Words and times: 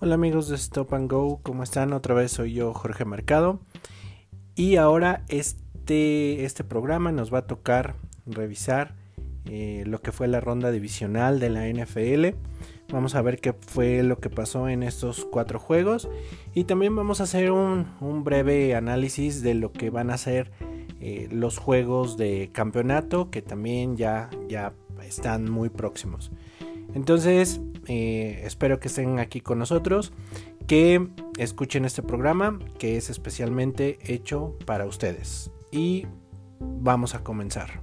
Hola 0.00 0.16
amigos 0.16 0.48
de 0.48 0.56
Stop 0.56 0.92
and 0.94 1.10
Go, 1.10 1.38
¿cómo 1.44 1.62
están? 1.62 1.92
Otra 1.92 2.14
vez 2.14 2.32
soy 2.32 2.52
yo, 2.52 2.74
Jorge 2.74 3.04
Mercado. 3.04 3.60
Y 4.56 4.74
ahora 4.74 5.24
este, 5.28 6.44
este 6.44 6.64
programa 6.64 7.12
nos 7.12 7.32
va 7.32 7.38
a 7.38 7.46
tocar 7.46 7.94
revisar 8.26 8.96
eh, 9.46 9.84
lo 9.86 10.02
que 10.02 10.10
fue 10.10 10.26
la 10.26 10.40
ronda 10.40 10.72
divisional 10.72 11.38
de 11.38 11.48
la 11.48 11.68
NFL. 11.68 12.36
Vamos 12.92 13.14
a 13.14 13.22
ver 13.22 13.40
qué 13.40 13.52
fue 13.52 14.02
lo 14.02 14.18
que 14.18 14.30
pasó 14.30 14.68
en 14.68 14.82
estos 14.82 15.24
cuatro 15.24 15.60
juegos. 15.60 16.08
Y 16.54 16.64
también 16.64 16.96
vamos 16.96 17.20
a 17.20 17.24
hacer 17.24 17.52
un, 17.52 17.86
breve 18.24 18.74
análisis 18.74 19.42
de 19.42 19.54
lo 19.54 19.72
que 19.72 19.90
van 19.90 20.10
a 20.10 20.18
ser 20.18 20.50
eh, 21.00 21.28
los 21.30 21.58
juegos 21.58 22.16
de 22.16 22.50
campeonato, 22.52 23.30
que 23.30 23.42
también 23.42 23.96
ya, 23.96 24.28
ya 24.48 24.74
están 25.06 25.48
muy 25.48 25.68
próximos. 25.68 26.32
Entonces, 26.94 27.60
eh, 27.86 28.42
espero 28.44 28.80
que 28.80 28.88
estén 28.88 29.18
aquí 29.18 29.40
con 29.40 29.58
nosotros, 29.58 30.12
que 30.66 31.08
escuchen 31.38 31.84
este 31.84 32.02
programa 32.02 32.58
que 32.78 32.96
es 32.96 33.10
especialmente 33.10 33.98
hecho 34.02 34.56
para 34.66 34.86
ustedes. 34.86 35.50
Y 35.70 36.06
vamos 36.60 37.14
a 37.14 37.22
comenzar. 37.22 37.82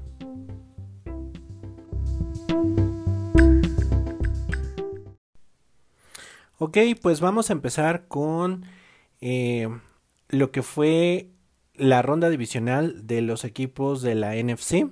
Ok, 6.57 6.77
pues 7.01 7.21
vamos 7.21 7.49
a 7.49 7.53
empezar 7.53 8.07
con 8.07 8.65
eh, 9.19 9.67
lo 10.29 10.51
que 10.51 10.61
fue 10.61 11.31
la 11.73 12.03
ronda 12.03 12.29
divisional 12.29 13.07
de 13.07 13.21
los 13.21 13.45
equipos 13.45 14.03
de 14.03 14.13
la 14.13 14.35
NFC. 14.35 14.85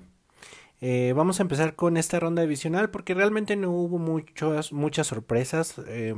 Eh, 0.82 1.14
vamos 1.16 1.40
a 1.40 1.44
empezar 1.44 1.76
con 1.76 1.98
esta 1.98 2.20
ronda 2.20 2.42
divisional 2.42 2.90
porque 2.90 3.14
realmente 3.14 3.56
no 3.56 3.72
hubo 3.72 3.98
muchas, 3.98 4.72
muchas 4.72 5.08
sorpresas. 5.08 5.76
Eh, 5.88 6.16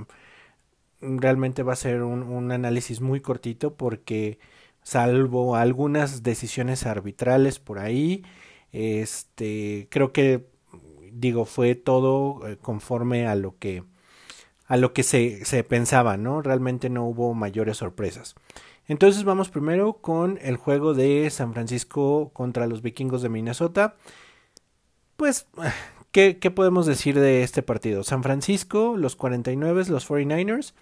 realmente 1.01 1.63
va 1.63 1.73
a 1.73 1.75
ser 1.75 2.03
un, 2.03 2.51
análisis 2.51 3.01
muy 3.01 3.21
cortito 3.21 3.75
porque 3.75 4.39
salvo 4.83 5.55
algunas 5.55 6.23
decisiones 6.23 6.85
arbitrales 6.85 7.59
por 7.59 7.79
ahí, 7.79 8.23
este, 8.71 9.87
creo 9.89 10.13
que 10.13 10.47
digo 11.11 11.45
fue 11.45 11.75
todo 11.75 12.47
eh, 12.47 12.57
conforme 12.57 13.27
a 13.27 13.35
lo 13.35 13.57
que 13.59 13.83
a 14.67 14.77
lo 14.77 14.93
que 14.93 15.03
se, 15.03 15.43
se 15.45 15.63
pensaba, 15.65 16.17
¿no? 16.17 16.41
Realmente 16.41 16.89
no 16.89 17.05
hubo 17.05 17.33
mayores 17.33 17.77
sorpresas. 17.77 18.35
Entonces 18.87 19.25
vamos 19.25 19.49
primero 19.49 19.93
con 19.95 20.39
el 20.41 20.55
juego 20.57 20.93
de 20.93 21.29
San 21.29 21.53
Francisco 21.53 22.31
contra 22.33 22.67
los 22.67 22.81
vikingos 22.81 23.21
de 23.21 23.29
Minnesota 23.29 23.95
pues, 25.21 25.45
¿qué, 26.11 26.33
podemos 26.49 26.87
decir 26.87 27.19
de 27.19 27.43
este 27.43 27.61
partido? 27.61 28.03
San 28.03 28.23
Francisco, 28.23 28.95
los 28.97 29.15
49, 29.15 29.85
los 29.89 30.09
49ers, 30.09 30.73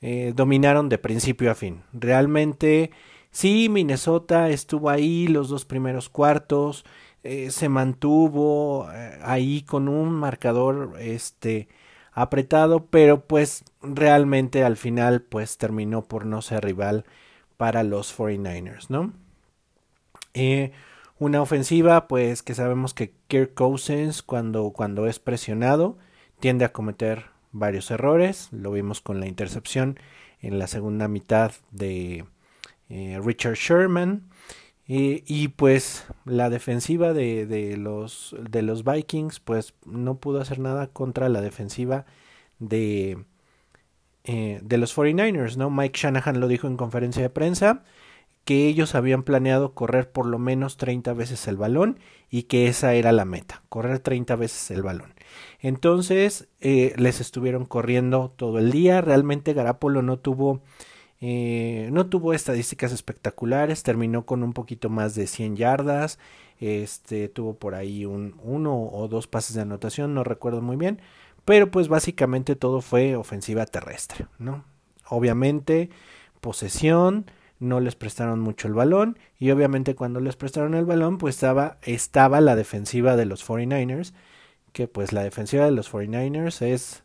eh, 0.00 0.32
dominaron 0.34 0.88
de 0.88 0.96
principio 0.96 1.50
a 1.50 1.54
fin. 1.54 1.82
Realmente, 1.92 2.90
sí, 3.32 3.68
Minnesota 3.68 4.48
estuvo 4.48 4.88
ahí 4.88 5.28
los 5.28 5.50
dos 5.50 5.66
primeros 5.66 6.08
cuartos, 6.08 6.86
eh, 7.22 7.50
se 7.50 7.68
mantuvo 7.68 8.88
eh, 8.90 9.18
ahí 9.20 9.60
con 9.60 9.90
un 9.90 10.10
marcador 10.14 10.94
este 10.98 11.68
apretado, 12.12 12.86
pero 12.86 13.26
pues 13.26 13.62
realmente 13.82 14.64
al 14.64 14.78
final 14.78 15.20
pues 15.20 15.58
terminó 15.58 16.00
por 16.00 16.24
no 16.24 16.40
ser 16.40 16.64
rival 16.64 17.04
para 17.58 17.82
los 17.82 18.16
49ers, 18.16 18.88
¿no? 18.88 19.12
Una 21.22 21.40
ofensiva, 21.40 22.08
pues 22.08 22.42
que 22.42 22.52
sabemos 22.52 22.94
que 22.94 23.14
Kirk 23.28 23.54
Cousins 23.54 24.24
cuando, 24.24 24.70
cuando 24.70 25.06
es 25.06 25.20
presionado 25.20 25.96
tiende 26.40 26.64
a 26.64 26.72
cometer 26.72 27.26
varios 27.52 27.92
errores. 27.92 28.48
Lo 28.50 28.72
vimos 28.72 29.00
con 29.00 29.20
la 29.20 29.28
intercepción 29.28 30.00
en 30.40 30.58
la 30.58 30.66
segunda 30.66 31.06
mitad 31.06 31.52
de 31.70 32.24
eh, 32.88 33.20
Richard 33.24 33.54
Sherman. 33.54 34.30
y 34.88 35.46
pues 35.46 36.06
la 36.24 36.50
defensiva 36.50 37.12
de, 37.12 37.46
de, 37.46 37.76
los, 37.76 38.34
de 38.50 38.62
los 38.62 38.82
Vikings 38.82 39.38
pues 39.38 39.74
no 39.86 40.16
pudo 40.16 40.40
hacer 40.40 40.58
nada 40.58 40.88
contra 40.88 41.28
la 41.28 41.40
defensiva 41.40 42.04
de, 42.58 43.24
eh, 44.24 44.58
de 44.60 44.76
los 44.76 44.96
49ers, 44.96 45.56
¿no? 45.56 45.70
Mike 45.70 46.00
Shanahan 46.02 46.40
lo 46.40 46.48
dijo 46.48 46.66
en 46.66 46.76
conferencia 46.76 47.22
de 47.22 47.30
prensa 47.30 47.84
que 48.44 48.66
ellos 48.66 48.94
habían 48.94 49.22
planeado 49.22 49.72
correr 49.72 50.10
por 50.10 50.26
lo 50.26 50.38
menos 50.38 50.76
30 50.76 51.12
veces 51.12 51.46
el 51.46 51.56
balón 51.56 51.98
y 52.28 52.44
que 52.44 52.66
esa 52.66 52.94
era 52.94 53.12
la 53.12 53.24
meta, 53.24 53.62
correr 53.68 54.00
30 54.00 54.36
veces 54.36 54.70
el 54.70 54.82
balón. 54.82 55.14
Entonces 55.60 56.48
eh, 56.60 56.94
les 56.96 57.20
estuvieron 57.20 57.64
corriendo 57.64 58.32
todo 58.34 58.58
el 58.58 58.72
día, 58.72 59.00
realmente 59.00 59.52
Garapolo 59.52 60.02
no 60.02 60.18
tuvo, 60.18 60.60
eh, 61.20 61.88
no 61.92 62.06
tuvo 62.06 62.34
estadísticas 62.34 62.92
espectaculares, 62.92 63.82
terminó 63.84 64.26
con 64.26 64.42
un 64.42 64.54
poquito 64.54 64.90
más 64.90 65.14
de 65.14 65.26
100 65.28 65.56
yardas, 65.56 66.18
este, 66.58 67.28
tuvo 67.28 67.54
por 67.54 67.74
ahí 67.74 68.04
un, 68.04 68.36
uno 68.42 68.76
o 68.76 69.08
dos 69.08 69.28
pases 69.28 69.54
de 69.54 69.62
anotación, 69.62 70.14
no 70.14 70.24
recuerdo 70.24 70.62
muy 70.62 70.76
bien, 70.76 71.00
pero 71.44 71.70
pues 71.70 71.88
básicamente 71.88 72.56
todo 72.56 72.80
fue 72.80 73.14
ofensiva 73.14 73.66
terrestre, 73.66 74.26
¿no? 74.38 74.64
Obviamente 75.08 75.90
posesión, 76.40 77.26
no 77.62 77.80
les 77.80 77.94
prestaron 77.94 78.40
mucho 78.40 78.68
el 78.68 78.74
balón 78.74 79.18
y 79.38 79.50
obviamente 79.50 79.94
cuando 79.94 80.20
les 80.20 80.36
prestaron 80.36 80.74
el 80.74 80.84
balón 80.84 81.18
pues 81.18 81.36
estaba, 81.36 81.78
estaba 81.82 82.40
la 82.40 82.56
defensiva 82.56 83.16
de 83.16 83.24
los 83.24 83.46
49ers 83.46 84.12
que 84.72 84.88
pues 84.88 85.12
la 85.12 85.22
defensiva 85.22 85.64
de 85.64 85.70
los 85.70 85.92
49ers 85.92 86.62
es 86.62 87.02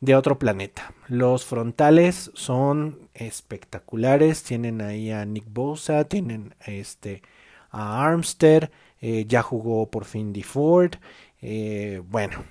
de 0.00 0.14
otro 0.14 0.38
planeta. 0.38 0.92
Los 1.08 1.44
frontales 1.44 2.30
son 2.34 3.08
espectaculares, 3.14 4.42
tienen 4.42 4.80
ahí 4.80 5.10
a 5.10 5.24
Nick 5.24 5.46
Bosa, 5.48 6.04
tienen 6.04 6.54
este 6.64 7.22
a 7.70 8.04
Armstead, 8.06 8.70
eh, 9.00 9.24
ya 9.26 9.42
jugó 9.42 9.90
por 9.90 10.04
fin 10.04 10.32
Ford, 10.42 10.94
eh, 11.42 12.02
bueno, 12.08 12.44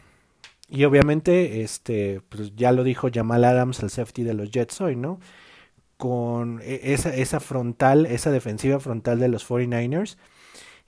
y 0.70 0.84
obviamente 0.84 1.62
este 1.62 2.22
pues 2.30 2.56
ya 2.56 2.72
lo 2.72 2.84
dijo 2.84 3.10
Jamal 3.14 3.44
Adams, 3.44 3.82
el 3.82 3.90
safety 3.90 4.24
de 4.24 4.34
los 4.34 4.52
Jets 4.52 4.82
hoy, 4.82 4.96
¿no? 4.96 5.20
Con 5.98 6.62
e, 6.64 6.94
esa, 6.94 7.16
esa 7.16 7.40
frontal, 7.40 8.06
esa 8.06 8.32
defensiva 8.32 8.80
frontal 8.80 9.20
de 9.20 9.28
los 9.28 9.48
49ers, 9.50 10.18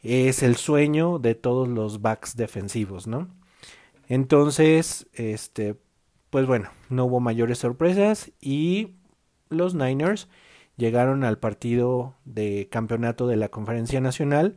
es 0.04 0.44
el 0.44 0.56
sueño 0.56 1.20
de 1.20 1.36
todos 1.36 1.68
los 1.68 2.02
backs 2.02 2.36
defensivos, 2.36 3.08
¿no? 3.08 3.30
Entonces, 4.08 5.08
este, 5.14 5.76
pues 6.30 6.46
bueno, 6.46 6.70
no 6.90 7.06
hubo 7.06 7.20
mayores 7.20 7.60
sorpresas 7.60 8.32
y 8.40 8.96
los 9.50 9.76
Niners 9.76 10.30
llegaron 10.78 11.24
al 11.24 11.40
partido 11.40 12.16
de 12.26 12.68
campeonato 12.72 13.28
de 13.28 13.38
la 13.38 13.50
Conferencia 13.50 14.00
Nacional, 14.00 14.56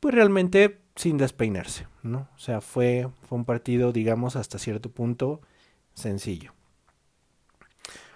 pues 0.00 0.14
realmente 0.14 0.80
sin 0.96 1.18
despeinarse, 1.18 1.86
¿no? 2.02 2.28
O 2.34 2.38
sea, 2.38 2.60
fue, 2.60 3.08
fue 3.28 3.38
un 3.38 3.44
partido, 3.44 3.92
digamos, 3.92 4.36
hasta 4.36 4.58
cierto 4.58 4.90
punto 4.90 5.40
sencillo. 5.94 6.52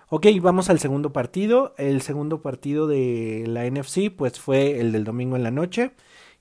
Ok, 0.09 0.27
vamos 0.41 0.71
al 0.71 0.79
segundo 0.79 1.13
partido. 1.13 1.75
El 1.79 2.01
segundo 2.01 2.41
partido 2.41 2.87
de 2.87 3.45
la 3.49 3.69
NFC, 3.69 4.11
pues 4.17 4.39
fue 4.39 4.79
el 4.81 4.93
del 4.93 5.03
domingo 5.05 5.35
en 5.35 5.43
la 5.43 5.51
noche, 5.51 5.91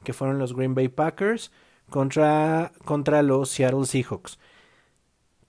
que 0.03 0.14
fueron 0.14 0.38
los 0.38 0.56
Green 0.56 0.76
Bay 0.76 0.88
Packers 0.88 1.52
contra, 1.90 2.74
contra 2.86 3.24
los 3.24 3.50
Seattle 3.50 3.86
Seahawks. 3.86 4.38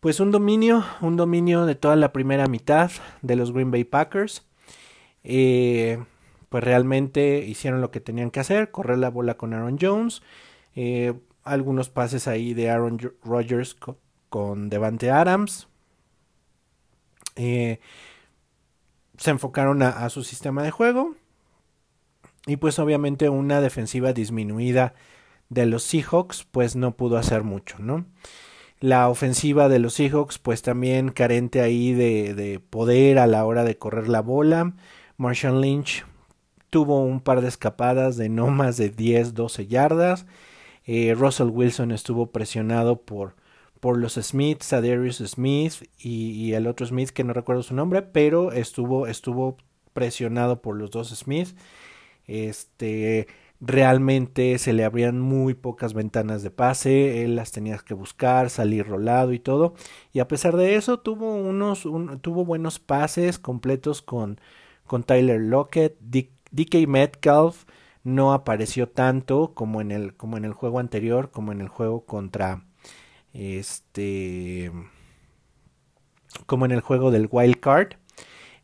Pues 0.01 0.21
un 0.21 0.31
dominio, 0.31 0.85
un 1.03 1.17
dominio 1.17 1.67
de 1.67 1.75
toda 1.75 1.97
la 1.97 2.13
primera 2.13 2.47
mitad 2.47 2.91
de 3.21 3.37
los 3.37 3.53
Green 3.53 3.71
Bay 3.71 3.85
Packers. 3.85 4.47
Eh, 5.23 6.03
pues 6.49 6.65
realmente 6.65 7.45
hicieron 7.47 7.83
lo 7.83 7.91
que 7.91 8.01
tenían 8.01 8.31
que 8.31 8.41
hacer, 8.41 8.71
correr 8.71 8.99
la 8.99 9.11
bola 9.11 9.37
con 9.37 9.53
Aaron 9.53 9.77
Jones, 9.81 10.23
eh, 10.75 11.15
algunos 11.43 11.91
pases 11.91 12.29
ahí 12.29 12.55
de 12.55 12.71
Aaron 12.71 12.99
Rodgers 13.25 13.75
con, 13.75 13.99
con 14.31 14.71
Devante 14.71 15.11
Adams, 15.11 15.69
eh, 17.37 17.81
se 19.19 19.31
enfocaron 19.31 19.83
a, 19.83 20.09
su 20.11 20.25
sistema 20.25 20.63
de 20.63 20.71
juego. 20.71 21.15
Y 22.47 22.57
pues 22.57 22.79
obviamente 22.79 23.29
una 23.29 23.61
defensiva 23.61 24.13
disminuida 24.13 24.95
de 25.49 25.67
los 25.67 25.83
Seahawks 25.83 26.45
pues 26.51 26.77
no 26.77 26.97
pudo 26.97 27.17
hacer 27.17 27.43
mucho, 27.43 27.79
¿no? 27.79 28.07
La 28.79 29.09
ofensiva 29.09 29.69
de 29.69 29.79
los 29.79 29.95
Seahawks 29.95 30.39
pues 30.39 30.63
también 30.63 31.11
carente 31.11 31.61
ahí 31.61 31.93
de, 31.93 32.61
poder 32.71 33.19
a 33.19 33.27
la 33.27 33.45
hora 33.45 33.65
de 33.65 33.79
correr 33.79 34.09
la 34.09 34.21
bola. 34.21 34.75
Marshall 35.17 35.61
Lynch 35.61 36.05
tuvo 36.71 37.03
un 37.03 37.21
par 37.21 37.41
de 37.41 37.49
escapadas 37.49 38.17
de 38.17 38.29
no 38.29 38.49
más 38.49 38.77
de 38.77 38.91
10, 38.91 39.35
12 39.35 39.67
yardas. 39.67 40.27
Eh, 40.85 41.15
Russell 41.17 41.49
Wilson 41.49 41.91
estuvo 41.91 42.31
presionado 42.31 43.01
por 43.01 43.35
por 43.81 43.99
los 43.99 44.15
Smiths, 44.15 44.71
Darius 44.71 45.19
Smith 45.19 45.89
y, 45.99 46.53
el 46.53 46.67
otro 46.67 46.87
Smith 46.87 47.11
que 47.11 47.25
no 47.25 47.33
recuerdo 47.33 47.63
su 47.63 47.75
nombre, 47.75 48.03
pero 48.03 48.53
estuvo, 48.53 49.07
estuvo 49.07 49.57
presionado 49.93 50.61
por 50.61 50.77
los 50.77 50.91
dos 50.91 51.09
Smith. 51.11 51.57
Este, 52.27 53.29
realmente 53.61 54.59
se 54.59 54.73
le 54.73 54.85
abrían 54.85 55.21
muy 55.21 55.55
pocas 55.55 55.95
ventanas 55.95 56.43
de 56.43 56.51
pase, 56.51 57.25
él 57.25 57.37
las 57.37 57.53
tenía 57.53 57.79
que 57.79 57.95
buscar, 57.95 58.51
salir 58.51 58.87
rolado 58.87 59.33
y 59.33 59.39
todo, 59.39 59.75
y 60.13 60.21
a 60.21 60.29
pesar 60.29 60.57
de 60.57 60.75
eso 60.75 60.99
tuvo 60.99 61.35
unos, 61.35 61.83
tuvo 62.21 62.45
buenos 62.45 62.79
pases 62.79 63.39
completos 63.39 64.03
con, 64.03 64.41
con 64.87 65.05
Tyler 65.05 65.41
Lockett, 65.41 65.97
DK 66.01 66.87
Metcalf 66.89 67.65
no 68.05 68.33
apareció 68.33 68.89
tanto 68.89 69.53
como 69.55 69.81
en 69.81 69.91
el, 69.91 70.15
como 70.15 70.37
en 70.37 70.45
el 70.45 70.53
juego 70.53 70.79
anterior, 70.79 71.31
como 71.31 71.53
en 71.53 71.61
el 71.61 71.69
juego 71.69 72.05
contra 72.05 72.63
este 73.37 74.73
como 76.47 76.65
en 76.65 76.73
el 76.73 76.81
juego 76.81 77.11
del 77.11 77.29
wild 77.31 77.61
card 77.61 77.95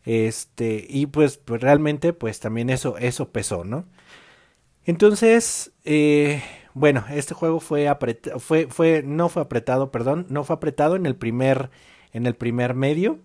este 0.04 0.86
y 0.88 1.06
pues, 1.06 1.38
pues 1.38 1.60
realmente 1.60 2.12
pues 2.12 2.40
también 2.40 2.70
eso 2.70 2.96
eso 2.98 3.30
pesó 3.30 3.64
no 3.64 3.86
entonces, 4.84 5.72
eh, 5.84 6.42
bueno, 6.74 7.04
este 7.10 7.34
juego 7.34 7.60
fue 7.60 7.88
apretado, 7.88 8.40
fue, 8.40 8.66
fue, 8.69 9.02
no 9.04 9.28
fue 9.28 9.42
apretado, 9.42 9.92
perdón, 9.92 10.26
no 10.28 10.42
fue 10.44 10.56
apretado 10.56 10.96
en 10.96 11.06
el 11.06 11.14
primer, 11.16 11.70
en 12.12 12.26
el 12.26 12.34
primer 12.34 12.74
medio. 12.74 13.20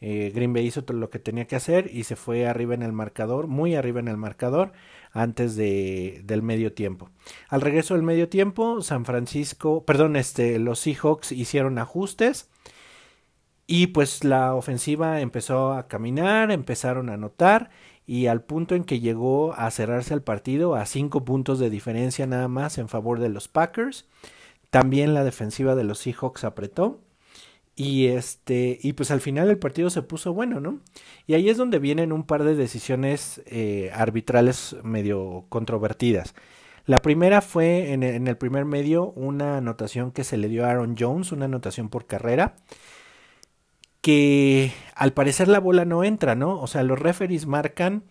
Eh, 0.00 0.32
Green 0.34 0.52
Bay 0.52 0.66
hizo 0.66 0.84
todo 0.84 0.96
lo 0.96 1.10
que 1.10 1.18
tenía 1.18 1.46
que 1.46 1.56
hacer 1.56 1.90
y 1.92 2.04
se 2.04 2.16
fue 2.16 2.46
arriba 2.46 2.74
en 2.74 2.82
el 2.82 2.92
marcador, 2.92 3.46
muy 3.48 3.74
arriba 3.76 4.00
en 4.00 4.08
el 4.08 4.16
marcador, 4.16 4.72
antes 5.12 5.56
de, 5.56 6.22
del 6.24 6.42
medio 6.42 6.72
tiempo. 6.72 7.10
Al 7.48 7.60
regreso 7.60 7.94
del 7.94 8.02
medio 8.02 8.28
tiempo, 8.28 8.82
San 8.82 9.04
Francisco, 9.04 9.84
perdón, 9.84 10.16
este, 10.16 10.58
los 10.58 10.80
Seahawks 10.80 11.32
hicieron 11.32 11.78
ajustes 11.78 12.48
y 13.66 13.88
pues 13.88 14.24
la 14.24 14.54
ofensiva 14.54 15.20
empezó 15.20 15.72
a 15.72 15.88
caminar, 15.88 16.50
empezaron 16.50 17.10
a 17.10 17.14
anotar 17.14 17.70
y 18.06 18.26
al 18.26 18.42
punto 18.42 18.74
en 18.74 18.84
que 18.84 19.00
llegó 19.00 19.52
a 19.52 19.70
cerrarse 19.70 20.14
el 20.14 20.22
partido 20.22 20.74
a 20.74 20.86
cinco 20.86 21.26
puntos 21.26 21.58
de 21.58 21.68
diferencia 21.68 22.26
nada 22.26 22.48
más 22.48 22.78
en 22.78 22.88
favor 22.88 23.20
de 23.20 23.28
los 23.28 23.48
Packers. 23.48 24.06
También 24.70 25.12
la 25.12 25.24
defensiva 25.24 25.74
de 25.74 25.84
los 25.84 25.98
Seahawks 25.98 26.44
apretó. 26.44 27.02
Y 27.80 28.08
este, 28.08 28.76
y 28.82 28.94
pues 28.94 29.12
al 29.12 29.20
final 29.20 29.48
el 29.50 29.58
partido 29.58 29.88
se 29.88 30.02
puso 30.02 30.34
bueno, 30.34 30.58
¿no? 30.58 30.80
Y 31.28 31.34
ahí 31.34 31.48
es 31.48 31.56
donde 31.56 31.78
vienen 31.78 32.12
un 32.12 32.24
par 32.24 32.42
de 32.42 32.56
decisiones 32.56 33.40
eh, 33.46 33.92
arbitrales 33.94 34.74
medio 34.82 35.46
controvertidas. 35.48 36.34
La 36.86 36.98
primera 36.98 37.40
fue 37.40 37.92
en 37.92 38.02
en 38.02 38.26
el 38.26 38.36
primer 38.36 38.64
medio 38.64 39.12
una 39.12 39.58
anotación 39.58 40.10
que 40.10 40.24
se 40.24 40.36
le 40.38 40.48
dio 40.48 40.64
a 40.64 40.70
Aaron 40.70 40.96
Jones, 40.98 41.30
una 41.30 41.44
anotación 41.44 41.88
por 41.88 42.06
carrera 42.06 42.56
que 44.00 44.72
al 44.94 45.12
parecer 45.12 45.48
la 45.48 45.60
bola 45.60 45.84
no 45.84 46.04
entra, 46.04 46.34
¿no? 46.34 46.60
O 46.60 46.66
sea, 46.66 46.82
los 46.82 46.98
referees 46.98 47.46
marcan 47.46 48.04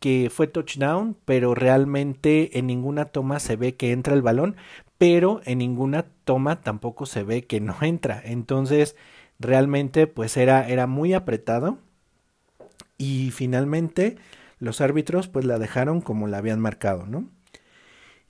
que 0.00 0.30
fue 0.30 0.46
touchdown, 0.46 1.16
pero 1.24 1.54
realmente 1.54 2.58
en 2.58 2.66
ninguna 2.66 3.06
toma 3.06 3.40
se 3.40 3.56
ve 3.56 3.76
que 3.76 3.92
entra 3.92 4.14
el 4.14 4.22
balón, 4.22 4.56
pero 4.98 5.40
en 5.44 5.58
ninguna 5.58 6.06
toma 6.24 6.62
tampoco 6.62 7.06
se 7.06 7.22
ve 7.22 7.44
que 7.46 7.60
no 7.60 7.76
entra. 7.82 8.20
Entonces, 8.24 8.96
realmente 9.38 10.06
pues 10.06 10.36
era 10.36 10.68
era 10.68 10.86
muy 10.86 11.14
apretado 11.14 11.78
y 12.98 13.30
finalmente 13.32 14.16
los 14.58 14.80
árbitros 14.80 15.28
pues 15.28 15.44
la 15.44 15.58
dejaron 15.58 16.00
como 16.00 16.26
la 16.28 16.38
habían 16.38 16.60
marcado, 16.60 17.06
¿no? 17.06 17.28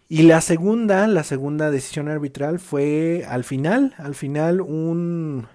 Y 0.08 0.22
la 0.22 0.40
segunda, 0.40 1.06
la 1.08 1.24
segunda 1.24 1.70
decisión 1.70 2.08
arbitral 2.08 2.60
fue 2.60 3.24
al 3.28 3.42
final, 3.44 3.94
al 3.98 4.14
final 4.14 4.60
un 4.60 5.48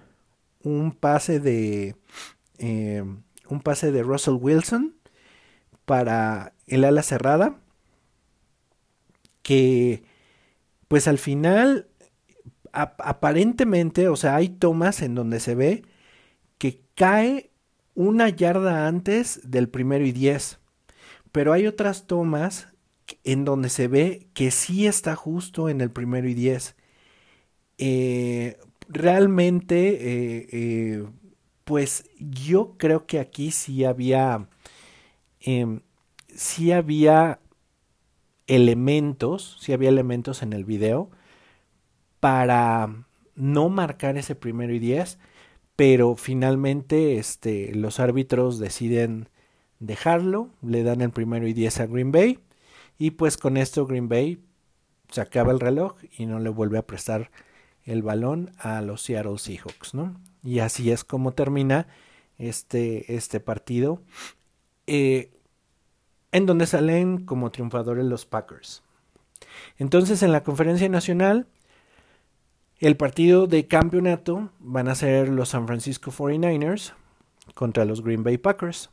un 0.62 0.92
pase 0.92 1.40
de 1.40 1.96
eh, 2.58 3.04
un 3.48 3.60
pase 3.60 3.92
de 3.92 4.02
Russell 4.02 4.38
Wilson 4.40 4.94
para 5.84 6.52
el 6.66 6.84
ala 6.84 7.02
cerrada 7.02 7.58
que 9.42 10.04
pues 10.92 11.08
al 11.08 11.16
final 11.16 11.88
aparentemente 12.70 14.08
o 14.08 14.16
sea 14.16 14.36
hay 14.36 14.50
tomas 14.50 15.00
en 15.00 15.14
donde 15.14 15.40
se 15.40 15.54
ve 15.54 15.84
que 16.58 16.82
cae 16.94 17.50
una 17.94 18.28
yarda 18.28 18.86
antes 18.86 19.40
del 19.42 19.70
primero 19.70 20.04
y 20.04 20.12
diez 20.12 20.58
pero 21.32 21.54
hay 21.54 21.66
otras 21.66 22.06
tomas 22.06 22.68
en 23.24 23.46
donde 23.46 23.70
se 23.70 23.88
ve 23.88 24.26
que 24.34 24.50
sí 24.50 24.86
está 24.86 25.16
justo 25.16 25.70
en 25.70 25.80
el 25.80 25.88
primero 25.90 26.28
y 26.28 26.34
diez. 26.34 26.76
Eh, 27.78 28.58
realmente, 28.86 29.88
eh, 29.94 30.48
eh, 30.52 31.06
pues 31.64 32.04
yo 32.18 32.76
creo 32.76 33.06
que 33.06 33.18
aquí 33.18 33.50
sí 33.50 33.84
había, 33.84 34.46
eh, 35.40 35.80
sí 36.34 36.72
había 36.72 37.40
elementos, 38.54 39.56
sí 39.60 39.72
había 39.72 39.88
elementos 39.88 40.42
en 40.42 40.52
el 40.52 40.64
video 40.64 41.10
para 42.20 43.06
no 43.34 43.68
marcar 43.70 44.18
ese 44.18 44.34
primero 44.34 44.74
y 44.74 44.78
diez, 44.78 45.18
pero 45.74 46.16
finalmente 46.16 47.16
este, 47.16 47.74
los 47.74 47.98
árbitros 47.98 48.58
deciden 48.58 49.28
dejarlo, 49.80 50.50
le 50.60 50.82
dan 50.82 51.00
el 51.00 51.10
primero 51.10 51.46
y 51.48 51.54
diez 51.54 51.80
a 51.80 51.86
Green 51.86 52.12
Bay 52.12 52.38
y 52.98 53.12
pues 53.12 53.36
con 53.38 53.56
esto 53.56 53.86
Green 53.86 54.08
Bay 54.08 54.38
se 55.08 55.22
acaba 55.22 55.52
el 55.52 55.60
reloj 55.60 55.96
y 56.16 56.26
no 56.26 56.38
le 56.38 56.50
vuelve 56.50 56.78
a 56.78 56.86
prestar 56.86 57.30
el 57.84 58.02
balón 58.02 58.52
a 58.58 58.82
los 58.82 59.02
Seattle 59.02 59.38
Seahawks, 59.38 59.94
¿no? 59.94 60.20
Y 60.44 60.58
así 60.58 60.90
es 60.90 61.04
como 61.04 61.32
termina 61.32 61.88
este, 62.38 63.14
este 63.14 63.40
partido, 63.40 64.02
eh, 64.86 65.30
en 66.32 66.46
donde 66.46 66.66
salen 66.66 67.24
como 67.24 67.50
triunfadores 67.50 68.04
los 68.04 68.26
Packers. 68.26 68.82
Entonces, 69.78 70.22
en 70.22 70.32
la 70.32 70.42
conferencia 70.42 70.88
nacional, 70.88 71.46
el 72.78 72.96
partido 72.96 73.46
de 73.46 73.66
campeonato 73.66 74.50
van 74.58 74.88
a 74.88 74.94
ser 74.94 75.28
los 75.28 75.50
San 75.50 75.66
Francisco 75.66 76.10
49ers 76.10 76.94
contra 77.54 77.84
los 77.84 78.02
Green 78.02 78.24
Bay 78.24 78.38
Packers. 78.38 78.90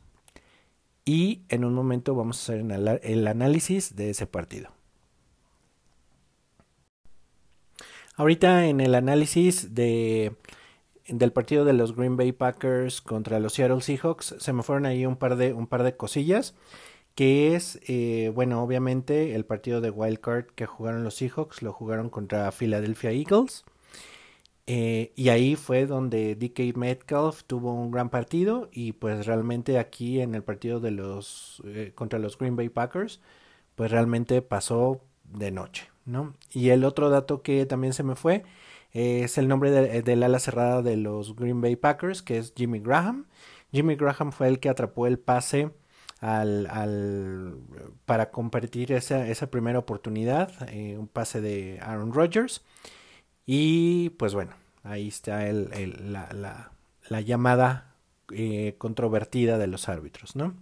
Y 1.04 1.42
en 1.48 1.64
un 1.64 1.74
momento 1.74 2.14
vamos 2.14 2.38
a 2.38 2.52
hacer 2.52 3.00
el 3.02 3.26
análisis 3.26 3.96
de 3.96 4.10
ese 4.10 4.26
partido. 4.26 4.70
Ahorita 8.16 8.66
en 8.66 8.80
el 8.80 8.94
análisis 8.94 9.74
de, 9.74 10.36
del 11.08 11.32
partido 11.32 11.64
de 11.64 11.72
los 11.72 11.96
Green 11.96 12.16
Bay 12.16 12.32
Packers 12.32 13.00
contra 13.00 13.40
los 13.40 13.54
Seattle 13.54 13.80
Seahawks 13.80 14.36
se 14.38 14.52
me 14.52 14.62
fueron 14.62 14.84
ahí 14.84 15.06
un 15.06 15.16
par 15.16 15.36
de, 15.36 15.54
un 15.54 15.66
par 15.66 15.82
de 15.82 15.96
cosillas 15.96 16.54
que 17.20 17.54
es, 17.54 17.78
eh, 17.86 18.32
bueno, 18.34 18.62
obviamente 18.62 19.34
el 19.34 19.44
partido 19.44 19.82
de 19.82 19.90
Wild 19.90 20.20
Card 20.20 20.46
que 20.54 20.64
jugaron 20.64 21.04
los 21.04 21.16
Seahawks 21.16 21.60
lo 21.60 21.70
jugaron 21.70 22.08
contra 22.08 22.50
Philadelphia 22.50 23.10
Eagles. 23.10 23.66
Eh, 24.66 25.12
y 25.16 25.28
ahí 25.28 25.54
fue 25.54 25.84
donde 25.84 26.34
DK 26.34 26.74
Metcalf 26.78 27.42
tuvo 27.44 27.74
un 27.74 27.90
gran 27.90 28.08
partido 28.08 28.70
y 28.72 28.92
pues 28.92 29.26
realmente 29.26 29.78
aquí 29.78 30.22
en 30.22 30.34
el 30.34 30.42
partido 30.42 30.80
de 30.80 30.92
los 30.92 31.62
eh, 31.66 31.92
contra 31.94 32.18
los 32.18 32.38
Green 32.38 32.56
Bay 32.56 32.70
Packers 32.70 33.20
pues 33.74 33.90
realmente 33.90 34.40
pasó 34.40 35.02
de 35.24 35.50
noche. 35.50 35.90
¿no? 36.06 36.32
Y 36.54 36.70
el 36.70 36.84
otro 36.84 37.10
dato 37.10 37.42
que 37.42 37.66
también 37.66 37.92
se 37.92 38.02
me 38.02 38.14
fue 38.14 38.44
es 38.92 39.36
el 39.36 39.46
nombre 39.46 39.70
del 39.70 40.22
ala 40.22 40.38
cerrada 40.38 40.80
de 40.80 40.96
los 40.96 41.36
Green 41.36 41.60
Bay 41.60 41.76
Packers, 41.76 42.22
que 42.22 42.38
es 42.38 42.54
Jimmy 42.56 42.78
Graham. 42.78 43.26
Jimmy 43.72 43.96
Graham 43.96 44.32
fue 44.32 44.48
el 44.48 44.58
que 44.58 44.70
atrapó 44.70 45.06
el 45.06 45.18
pase 45.18 45.68
al, 46.20 47.56
para 48.04 48.30
compartir 48.30 48.92
esa, 48.92 49.50
primera 49.50 49.78
oportunidad, 49.78 50.52
eh, 50.70 50.96
un 50.98 51.08
pase 51.08 51.40
de 51.40 51.80
Aaron 51.82 52.12
Rodgers. 52.12 52.62
Y 53.46 54.10
pues 54.10 54.34
bueno, 54.34 54.52
ahí 54.82 55.08
está 55.08 55.48
el, 55.48 56.12
la, 56.12 56.28
la, 56.32 56.72
la, 57.08 57.20
llamada 57.20 57.94
eh, 58.32 58.74
controvertida 58.78 59.58
de 59.58 59.66
los 59.66 59.88
árbitros, 59.88 60.36
¿no? 60.36 60.54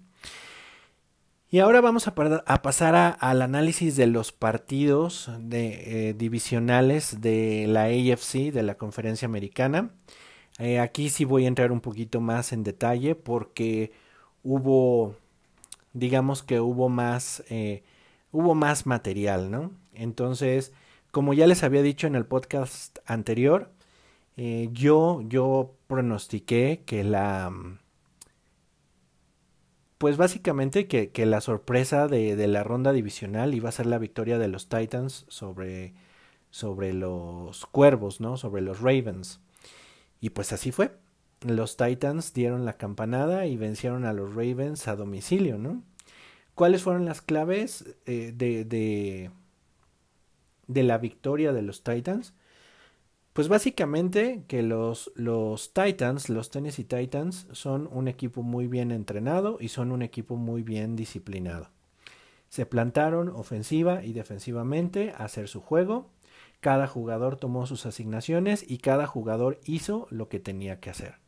Y 1.50 1.60
ahora 1.60 1.80
vamos 1.80 2.06
a, 2.06 2.14
pasar 2.14 3.16
al 3.18 3.42
análisis 3.42 3.96
de 3.96 4.06
los 4.06 4.32
partidos 4.32 5.30
de, 5.40 6.10
eh, 6.10 6.14
divisionales 6.14 7.22
de 7.22 7.66
la 7.66 7.84
AFC, 7.84 8.52
de 8.52 8.62
la 8.62 8.76
conferencia 8.76 9.26
americana. 9.26 9.90
Aquí 10.82 11.08
sí 11.08 11.24
voy 11.24 11.44
a 11.44 11.48
entrar 11.48 11.72
un 11.72 11.80
poquito 11.80 12.20
más 12.20 12.52
en 12.52 12.64
detalle 12.64 13.14
porque 13.14 13.92
hubo, 14.42 15.14
digamos 15.92 16.42
que 16.42 16.60
hubo 16.60 16.88
más, 16.88 17.44
eh, 17.50 17.84
hubo 18.32 18.54
más 18.54 18.86
material, 18.86 19.50
¿no? 19.50 19.72
Entonces, 19.94 20.72
como 21.10 21.34
ya 21.34 21.46
les 21.46 21.62
había 21.62 21.82
dicho 21.82 22.06
en 22.06 22.14
el 22.14 22.26
podcast 22.26 22.98
anterior, 23.06 23.72
yo, 24.70 25.20
yo 25.22 25.74
pronostiqué 25.88 26.84
que 26.86 27.02
la 27.02 27.50
pues 29.98 30.16
básicamente 30.16 30.86
que, 30.86 31.10
que 31.10 31.26
la 31.26 31.40
sorpresa 31.40 32.06
de, 32.06 32.36
de, 32.36 32.46
la 32.46 32.62
ronda 32.62 32.92
divisional 32.92 33.54
iba 33.54 33.68
a 33.68 33.72
ser 33.72 33.86
la 33.86 33.98
victoria 33.98 34.38
de 34.38 34.48
los 34.48 34.68
Titans 34.68 35.26
sobre, 35.28 35.92
sobre 36.50 36.92
los 36.92 37.66
Cuervos, 37.66 38.20
¿no? 38.20 38.36
Sobre 38.36 38.62
los 38.62 38.80
Ravens. 38.80 39.40
Y 40.20 40.30
pues 40.30 40.52
así 40.52 40.70
fue. 40.70 40.92
Los 41.42 41.76
Titans 41.76 42.32
dieron 42.34 42.64
la 42.64 42.72
campanada 42.74 43.46
y 43.46 43.56
vencieron 43.56 44.04
a 44.04 44.12
los 44.12 44.34
Ravens 44.34 44.88
a 44.88 44.96
domicilio, 44.96 45.58
¿no? 45.58 45.82
¿Cuáles 46.54 46.82
fueron 46.82 47.04
las 47.04 47.22
claves 47.22 47.84
eh, 48.06 48.32
de, 48.34 49.30
la 50.66 50.98
victoria 50.98 51.52
de 51.52 51.62
los 51.62 51.84
Titans? 51.84 52.34
Pues 53.32 53.46
básicamente 53.46 54.42
que 54.48 54.64
los 54.64 55.12
Titans, 55.72 56.28
los 56.28 56.50
Tennessee 56.50 56.82
Titans, 56.82 57.46
son 57.52 57.88
un 57.92 58.08
equipo 58.08 58.42
muy 58.42 58.66
bien 58.66 58.90
entrenado 58.90 59.58
y 59.60 59.68
son 59.68 59.92
un 59.92 60.02
equipo 60.02 60.34
muy 60.34 60.64
bien 60.64 60.96
disciplinado. 60.96 61.70
Se 62.48 62.66
plantaron 62.66 63.28
ofensiva 63.28 64.04
y 64.04 64.12
defensivamente 64.12 65.12
a 65.12 65.26
hacer 65.26 65.46
su 65.46 65.60
juego. 65.60 66.10
Cada 66.58 66.88
jugador 66.88 67.36
tomó 67.36 67.66
sus 67.66 67.86
asignaciones 67.86 68.68
y 68.68 68.78
cada 68.78 69.06
jugador 69.06 69.60
hizo 69.64 70.08
lo 70.10 70.28
que 70.28 70.40
tenía 70.40 70.80
que 70.80 70.90
hacer. 70.90 71.27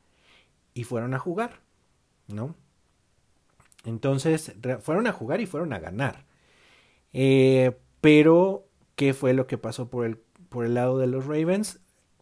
Y 0.74 0.84
fueron 0.84 1.14
a 1.14 1.18
jugar, 1.18 1.60
¿no? 2.28 2.54
Entonces, 3.84 4.54
fueron 4.82 5.06
a 5.06 5.12
jugar 5.12 5.40
y 5.40 5.46
fueron 5.46 5.72
a 5.72 5.78
ganar. 5.78 6.24
Eh, 7.12 7.76
pero, 8.00 8.66
¿qué 8.94 9.14
fue 9.14 9.34
lo 9.34 9.46
que 9.46 9.58
pasó 9.58 9.88
por 9.90 10.06
el, 10.06 10.16
por 10.48 10.64
el 10.64 10.74
lado 10.74 10.98
de 10.98 11.06
los 11.06 11.26
Ravens? 11.26 11.80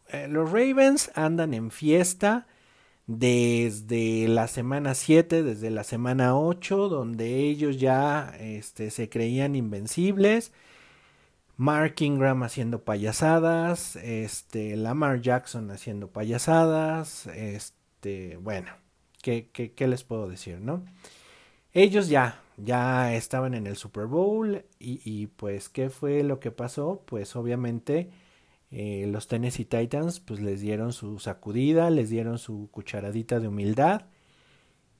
Eh, 0.09 0.28
los 0.28 0.50
Ravens 0.50 1.11
andan 1.14 1.55
en 1.55 1.71
fiesta 1.71 2.47
desde 3.07 4.28
la 4.28 4.49
semana 4.49 4.95
7, 4.95 5.43
desde 5.43 5.71
la 5.71 5.85
semana 5.85 6.38
8, 6.38 6.88
donde 6.88 7.37
ellos 7.37 7.81
ya 7.81 8.35
este, 8.38 8.90
se 8.90 9.09
creían 9.09 9.55
invencibles. 9.57 10.52
Mark 11.57 11.97
Ingram 12.00 12.45
haciendo 12.45 12.85
payasadas, 12.85 13.97
este, 13.97 14.76
Lamar 14.76 15.21
Jackson 15.21 15.71
haciendo 15.73 16.09
payasadas, 16.09 17.26
este, 17.28 17.77
bueno, 18.40 18.71
¿qué, 19.23 19.50
qué, 19.52 19.73
qué 19.73 19.88
les 19.88 20.05
puedo 20.05 20.28
decir, 20.28 20.61
no? 20.61 20.85
Ellos 21.73 22.09
ya, 22.09 22.43
ya 22.57 23.14
estaban 23.14 23.55
en 23.55 23.67
el 23.67 23.76
Super 23.76 24.07
Bowl 24.07 24.64
y, 24.81 25.26
pues 25.28 25.69
¿qué 25.69 25.90
fue 25.90 26.23
lo 26.23 26.40
que 26.40 26.50
pasó? 26.50 27.02
Pues 27.07 27.37
obviamente 27.37 28.11
eh, 28.71 29.07
los 29.09 29.28
Tennessee 29.28 29.64
Titans 29.64 30.21
pues 30.21 30.40
les 30.40 30.61
dieron 30.61 30.93
su 30.93 31.19
sacudida, 31.19 31.90
les 31.90 32.11
dieron 32.11 32.38
su 32.38 32.69
cucharadita 32.73 33.40
de 33.40 33.49
humildad 33.49 34.07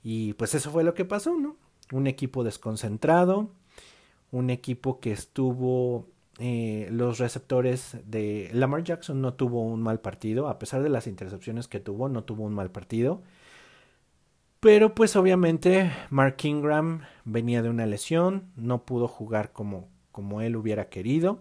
y 0.03 0.35
pues 0.35 0.55
eso 0.55 0.71
fue 0.71 0.85
lo 0.85 0.95
que 0.95 1.05
pasó, 1.05 1.37
¿no? 1.37 1.57
Un 1.93 2.07
equipo 2.07 2.45
desconcentrado, 2.45 3.51
un 4.31 4.51
equipo 4.51 5.01
que 5.01 5.13
estuvo 5.13 6.07
eh, 6.39 6.89
los 6.93 7.19
receptores 7.19 7.97
de 8.05 8.49
Lamar 8.53 8.85
Jackson 8.85 9.21
no 9.21 9.35
tuvo 9.35 9.63
un 9.63 9.83
mal 9.83 10.01
partido, 10.01 10.49
a 10.49 10.59
pesar 10.59 10.83
de 10.83 10.89
las 10.89 11.09
intercepciones 11.09 11.67
que 11.67 11.81
tuvo, 11.81 12.09
no 12.09 12.25
tuvo 12.25 12.45
un 12.45 12.55
mal 12.55 12.71
partido. 12.71 13.23
Pero 14.61 14.95
pues 14.95 15.17
obviamente 15.17 15.93
Mark 16.11 16.37
Ingram 16.43 17.03
venía 17.25 17.63
de 17.63 17.71
una 17.71 17.87
lesión, 17.87 18.51
no 18.57 18.85
pudo 18.85 19.09
jugar 19.09 19.53
como, 19.53 19.89
como 20.13 20.41
él 20.41 20.57
hubiera 20.57 20.89
querido. 20.89 21.41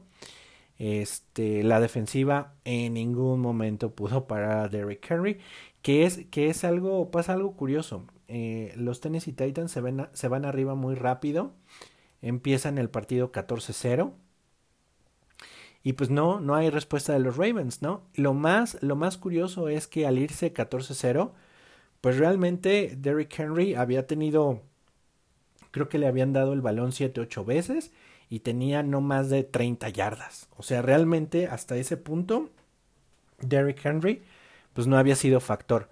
Este, 0.79 1.63
la 1.63 1.79
defensiva 1.79 2.53
en 2.63 2.93
ningún 2.93 3.39
momento 3.39 3.95
pudo 3.95 4.27
parar 4.27 4.65
a 4.65 4.69
Derrick 4.69 5.09
Henry, 5.09 5.39
que 5.81 6.05
es, 6.05 6.25
que 6.31 6.49
es 6.49 6.63
algo, 6.63 7.11
pasa 7.11 7.33
algo 7.33 7.55
curioso. 7.55 8.05
Eh, 8.27 8.73
los 8.77 8.99
Tennessee 9.01 9.33
Titans 9.33 9.71
se, 9.71 9.81
ven, 9.81 10.07
se 10.13 10.27
van 10.27 10.45
arriba 10.45 10.75
muy 10.75 10.95
rápido, 10.95 11.53
empiezan 12.21 12.77
el 12.77 12.89
partido 12.89 13.31
14-0 13.31 14.13
y 15.87 15.93
pues 15.93 16.09
no, 16.09 16.41
no 16.41 16.53
hay 16.53 16.69
respuesta 16.69 17.13
de 17.13 17.19
los 17.19 17.37
Ravens, 17.37 17.81
¿no? 17.81 18.01
Lo 18.13 18.33
más, 18.33 18.77
lo 18.81 18.97
más 18.97 19.17
curioso 19.17 19.69
es 19.69 19.87
que 19.87 20.05
al 20.05 20.19
irse 20.19 20.53
14-0, 20.53 21.31
pues 22.01 22.17
realmente 22.17 22.97
Derrick 22.97 23.39
Henry 23.39 23.73
había 23.73 24.05
tenido, 24.05 24.63
creo 25.71 25.87
que 25.87 25.97
le 25.97 26.07
habían 26.07 26.33
dado 26.33 26.51
el 26.51 26.59
balón 26.59 26.91
7, 26.91 27.21
8 27.21 27.45
veces 27.45 27.93
y 28.29 28.39
tenía 28.41 28.83
no 28.83 28.99
más 28.99 29.29
de 29.29 29.45
30 29.45 29.87
yardas. 29.87 30.49
O 30.57 30.61
sea, 30.61 30.81
realmente 30.81 31.47
hasta 31.47 31.77
ese 31.77 31.95
punto, 31.95 32.49
Derrick 33.39 33.85
Henry, 33.85 34.23
pues 34.73 34.87
no 34.87 34.97
había 34.97 35.15
sido 35.15 35.39
factor. 35.39 35.89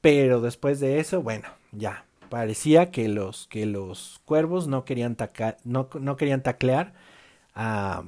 Pero 0.00 0.42
después 0.42 0.78
de 0.78 1.00
eso, 1.00 1.22
bueno, 1.22 1.48
ya, 1.72 2.04
parecía 2.28 2.92
que 2.92 3.08
los, 3.08 3.48
que 3.48 3.66
los 3.66 4.20
cuervos 4.26 4.68
no 4.68 4.84
querían, 4.84 5.16
no, 5.64 5.88
no 5.98 6.16
querían 6.16 6.44
taclear 6.44 6.94
a, 7.56 8.04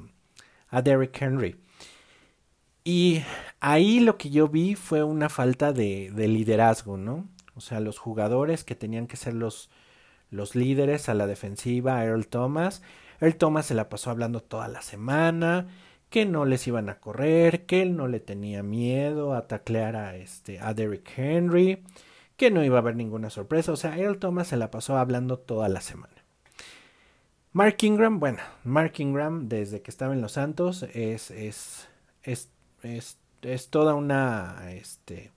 a 0.69 0.81
Derrick 0.81 1.21
Henry. 1.21 1.55
Y 2.83 3.21
ahí 3.59 3.99
lo 3.99 4.17
que 4.17 4.29
yo 4.29 4.47
vi 4.47 4.75
fue 4.75 5.03
una 5.03 5.27
falta 5.27 5.73
de, 5.73 6.09
liderazgo, 6.15 6.95
¿no? 6.95 7.27
O 7.55 7.59
sea, 7.59 7.81
los 7.81 7.97
jugadores 7.99 8.63
que 8.63 8.75
tenían 8.75 9.07
que 9.07 9.17
ser 9.17 9.33
los, 9.33 9.69
líderes 10.55 11.09
a 11.09 11.13
la 11.13 11.27
defensiva, 11.27 12.03
Earl 12.05 12.27
Thomas. 12.27 12.81
Earl 13.19 13.35
Thomas 13.35 13.65
se 13.65 13.73
la 13.73 13.89
pasó 13.89 14.09
hablando 14.09 14.41
toda 14.41 14.69
la 14.69 14.81
semana, 14.81 15.67
que 16.09 16.25
no 16.25 16.45
les 16.45 16.65
iban 16.67 16.87
a 16.87 16.99
correr, 16.99 17.65
que 17.65 17.81
él 17.81 17.97
no 17.97 18.07
le 18.07 18.21
tenía 18.21 18.63
miedo 18.63 19.33
a 19.33 19.47
taclear 19.47 19.97
a, 19.97 20.15
este, 20.15 20.59
a 20.59 20.73
Derrick 20.73 21.11
Henry, 21.17 21.83
que 22.37 22.51
no 22.51 22.63
iba 22.63 22.77
a 22.77 22.79
haber 22.81 22.95
ninguna 22.95 23.29
sorpresa. 23.29 23.73
O 23.73 23.75
sea, 23.75 23.97
Earl 23.97 24.17
Thomas 24.19 24.47
se 24.47 24.55
la 24.55 24.71
pasó 24.71 24.97
hablando 24.97 25.39
toda 25.39 25.67
la 25.67 25.81
semana. 25.81 26.16
Mark 27.57 27.77
Ingram, 27.81 28.19
bueno, 28.19 28.37
Mark 28.65 28.93
Ingram 28.99 29.49
desde 29.49 29.81
que 29.81 29.89
estaba 29.89 30.13
en 30.13 30.21
Los 30.21 30.33
Santos 30.33 30.83
es, 30.93 31.31
es, 31.31 31.87
es 32.21 32.51
es, 32.83 33.17
es 33.41 33.69
toda 33.69 33.95
una, 33.95 34.71
este, 34.73 35.31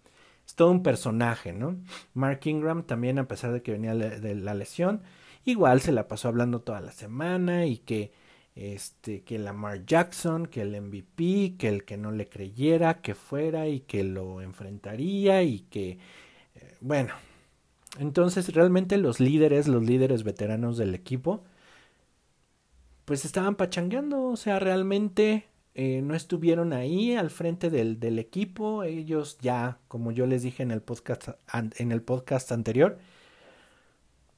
es 0.46 0.54
todo 0.54 0.70
un 0.70 0.82
personaje, 0.82 1.54
¿no? 1.54 1.78
Mark 2.12 2.40
Ingram 2.44 2.82
también, 2.82 3.18
a 3.18 3.26
pesar 3.26 3.52
de 3.52 3.62
que 3.62 3.72
venía 3.72 3.94
de 3.94 4.34
la 4.34 4.52
lesión, 4.52 5.00
igual 5.46 5.80
se 5.80 5.92
la 5.92 6.08
pasó 6.08 6.28
hablando 6.28 6.60
toda 6.60 6.82
la 6.82 6.92
semana 6.92 7.64
y 7.64 7.78
que, 7.78 8.12
este, 8.54 9.22
que 9.22 9.38
Lamar 9.38 9.86
Jackson, 9.86 10.44
que 10.44 10.60
el 10.60 10.78
MVP, 10.78 11.56
que 11.56 11.68
el 11.68 11.86
que 11.86 11.96
no 11.96 12.12
le 12.12 12.28
creyera, 12.28 13.00
que 13.00 13.14
fuera 13.14 13.66
y 13.66 13.80
que 13.80 14.04
lo 14.04 14.42
enfrentaría 14.42 15.42
y 15.42 15.60
que, 15.60 15.92
eh, 16.54 16.76
bueno, 16.82 17.14
entonces 17.98 18.52
realmente 18.52 18.98
los 18.98 19.20
líderes, 19.20 19.68
los 19.68 19.82
líderes 19.82 20.22
veteranos 20.22 20.76
del 20.76 20.94
equipo, 20.94 21.44
pues 23.10 23.24
estaban 23.24 23.56
pachangueando, 23.56 24.22
o 24.22 24.36
sea, 24.36 24.60
realmente 24.60 25.48
eh, 25.74 26.00
no 26.00 26.14
estuvieron 26.14 26.72
ahí 26.72 27.16
al 27.16 27.30
frente 27.30 27.68
del, 27.68 27.98
del, 27.98 28.20
equipo. 28.20 28.84
Ellos 28.84 29.36
ya, 29.40 29.80
como 29.88 30.12
yo 30.12 30.26
les 30.26 30.44
dije 30.44 30.62
en 30.62 30.70
el 30.70 30.80
podcast, 30.80 31.30
en 31.52 31.90
el 31.90 32.02
podcast 32.02 32.52
anterior, 32.52 33.00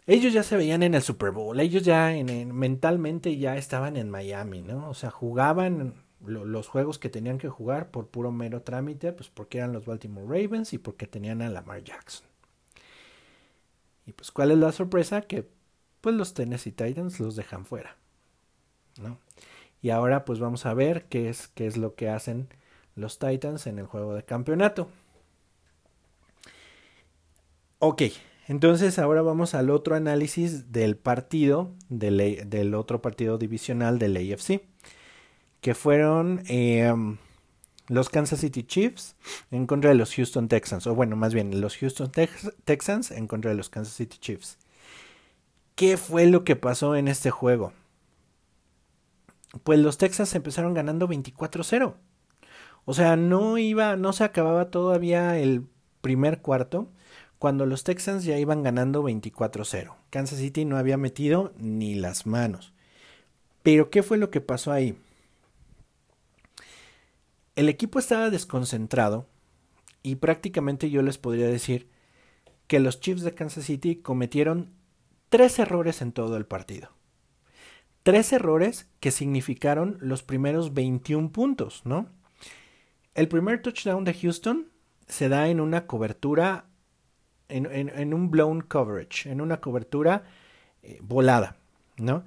ellos 0.07 0.33
ya 0.33 0.43
se 0.43 0.57
veían 0.57 0.83
en 0.83 0.95
el 0.95 1.03
Super 1.03 1.33
Bowl. 1.33 1.61
Ellos 1.61 1.83
ya 1.83 2.17
en, 2.17 2.55
mentalmente 2.55 3.37
ya 3.37 3.59
estaban 3.59 3.99
en 3.99 4.09
Miami, 4.09 4.63
¿no? 4.63 4.89
O 4.89 4.95
sea, 4.95 5.11
jugaban 5.11 5.93
los 6.25 6.67
juegos 6.67 6.99
que 6.99 7.11
tenían 7.11 7.37
que 7.37 7.51
jugar 7.51 7.91
por 7.91 8.09
puro 8.09 8.33
mero 8.33 8.63
trámite, 8.63 9.13
pues 9.13 9.29
porque 9.29 9.59
eran 9.59 9.75
los 9.75 9.85
Baltimore 9.85 10.25
Ravens 10.27 10.73
y 10.73 10.79
porque 10.79 11.07
tenían 11.07 11.43
a 11.43 11.51
Lamar 11.51 11.85
Jackson. 11.85 12.27
Y 14.07 14.13
pues, 14.13 14.31
¿cuál 14.31 14.51
es 14.51 14.57
la 14.57 14.73
sorpresa? 14.73 15.21
Que 15.21 15.47
pues 16.01 16.15
los 16.17 16.33
Tennessee 16.33 16.73
Titans 16.73 17.21
los 17.21 17.37
dejan 17.37 17.67
fuera, 17.67 17.99
Y 19.81 19.91
ahora 19.91 20.25
pues 20.25 20.39
vamos 20.39 20.67
a 20.67 20.75
ver 20.75 21.05
qué 21.05 21.29
es, 21.29 21.49
qué 21.49 21.67
es 21.67 21.77
lo 21.77 21.95
que 21.95 22.09
hacen 22.09 22.49
los 22.95 23.19
Titans 23.19 23.67
en 23.67 23.79
el 23.79 23.87
juego 23.87 24.15
de 24.15 24.23
campeonato. 24.23 24.89
Ok, 27.79 28.03
entonces 28.47 28.99
ahora 28.99 29.23
vamos 29.23 29.55
al 29.55 29.71
otro 29.71 29.97
análisis 29.97 30.71
del 30.73 30.97
partido, 30.97 31.73
del, 31.89 32.49
del 32.49 32.75
otro 32.75 33.03
partido 33.03 33.39
divisional 33.39 33.99
del 33.99 34.17
AFC, 34.17 34.63
que 35.61 35.75
fueron 35.75 36.43
em, 36.47 37.17
los 37.89 38.09
Kansas 38.09 38.41
City 38.41 38.63
Chiefs 38.63 39.17
en 39.51 39.67
contra 39.67 39.91
de 39.91 39.97
los 39.97 40.15
Houston 40.15 40.49
Texans, 40.49 40.87
o 40.87 40.95
bueno, 40.95 41.17
más 41.17 41.35
bien 41.35 41.61
los 41.61 41.77
Houston 41.77 42.13
Texans 42.65 43.11
en 43.11 43.27
contra 43.27 43.51
de 43.51 43.57
los 43.57 43.69
Kansas 43.69 43.95
City 43.95 44.19
Chiefs. 44.21 44.59
¿Qué 45.75 45.97
fue 45.97 46.27
lo 46.27 46.45
que 46.45 46.55
pasó 46.55 46.95
en 46.95 47.09
este 47.09 47.31
juego? 47.31 47.73
Pues 49.65 49.79
los 49.79 49.99
Texans 49.99 50.35
empezaron 50.35 50.75
ganando 50.75 51.09
24-0. 51.09 51.95
O 52.85 52.95
sea, 52.95 53.17
no 53.17 53.59
iba, 53.59 53.97
no 53.97 54.13
se 54.13 54.25
acababa 54.25 54.71
todavía 54.71 55.39
el 55.39 55.67
primer 56.01 56.41
cuarto 56.41 56.89
cuando 57.39 57.67
los 57.67 57.85
Texans 57.85 58.25
ya 58.25 58.39
iban 58.39 58.63
ganando 58.63 59.03
24-0. 59.03 59.95
Kansas 60.11 60.39
City 60.39 60.65
no 60.65 60.77
había 60.77 60.97
metido 60.97 61.53
ni 61.59 61.95
las 61.95 62.27
manos. 62.27 62.73
Pero 63.63 63.91
¿qué 63.91 64.03
fue 64.03 64.19
lo 64.19 64.31
que 64.31 64.41
pasó 64.41 64.73
ahí? 64.73 64.97
El 67.55 67.69
equipo 67.69 67.99
estaba 67.99 68.31
desconcentrado 68.31 69.27
y 70.03 70.17
prácticamente 70.17 70.91
yo 70.91 71.03
les 71.03 71.19
podría 71.19 71.47
decir 71.47 71.89
que 72.67 72.81
los 72.81 73.01
Chiefs 73.01 73.23
de 73.23 73.35
Kansas 73.35 73.65
City 73.65 73.97
cometieron 73.97 74.71
tres 75.29 75.59
errores 75.59 76.01
en 76.01 76.13
todo 76.13 76.37
el 76.37 76.47
partido. 76.47 76.91
Tres 78.03 78.33
errores 78.33 78.89
que 78.99 79.13
significaron 79.13 79.97
los 80.01 80.23
primeros 80.25 80.75
21 80.75 81.31
puntos, 81.31 81.83
¿no? 81.85 82.09
El 83.15 83.29
primer 83.29 83.63
touchdown 83.63 84.05
de 84.05 84.15
Houston 84.15 84.69
se 85.07 85.29
da 85.29 85.49
en 85.49 85.61
una 85.61 85.87
cobertura, 85.87 86.65
en, 87.49 88.15
un 88.15 88.31
blown 88.31 88.63
coverage, 88.63 89.31
en 89.31 89.41
una 89.41 89.59
cobertura 89.61 90.25
eh, 90.83 90.99
volada, 91.03 91.57
¿no? 91.97 92.25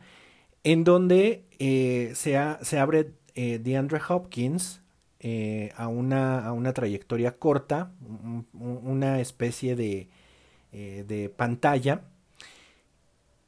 En 0.64 0.84
donde 0.86 1.46
eh, 1.60 2.12
se, 2.16 2.38
abre 2.38 3.12
eh, 3.34 3.60
DeAndre 3.60 4.00
Hopkins 4.08 4.82
a, 5.76 5.88
una, 5.88 6.74
trayectoria 6.74 7.38
corta, 7.38 7.92
una 8.54 9.20
especie 9.20 9.76
de 9.76 11.34
pantalla. 11.36 12.04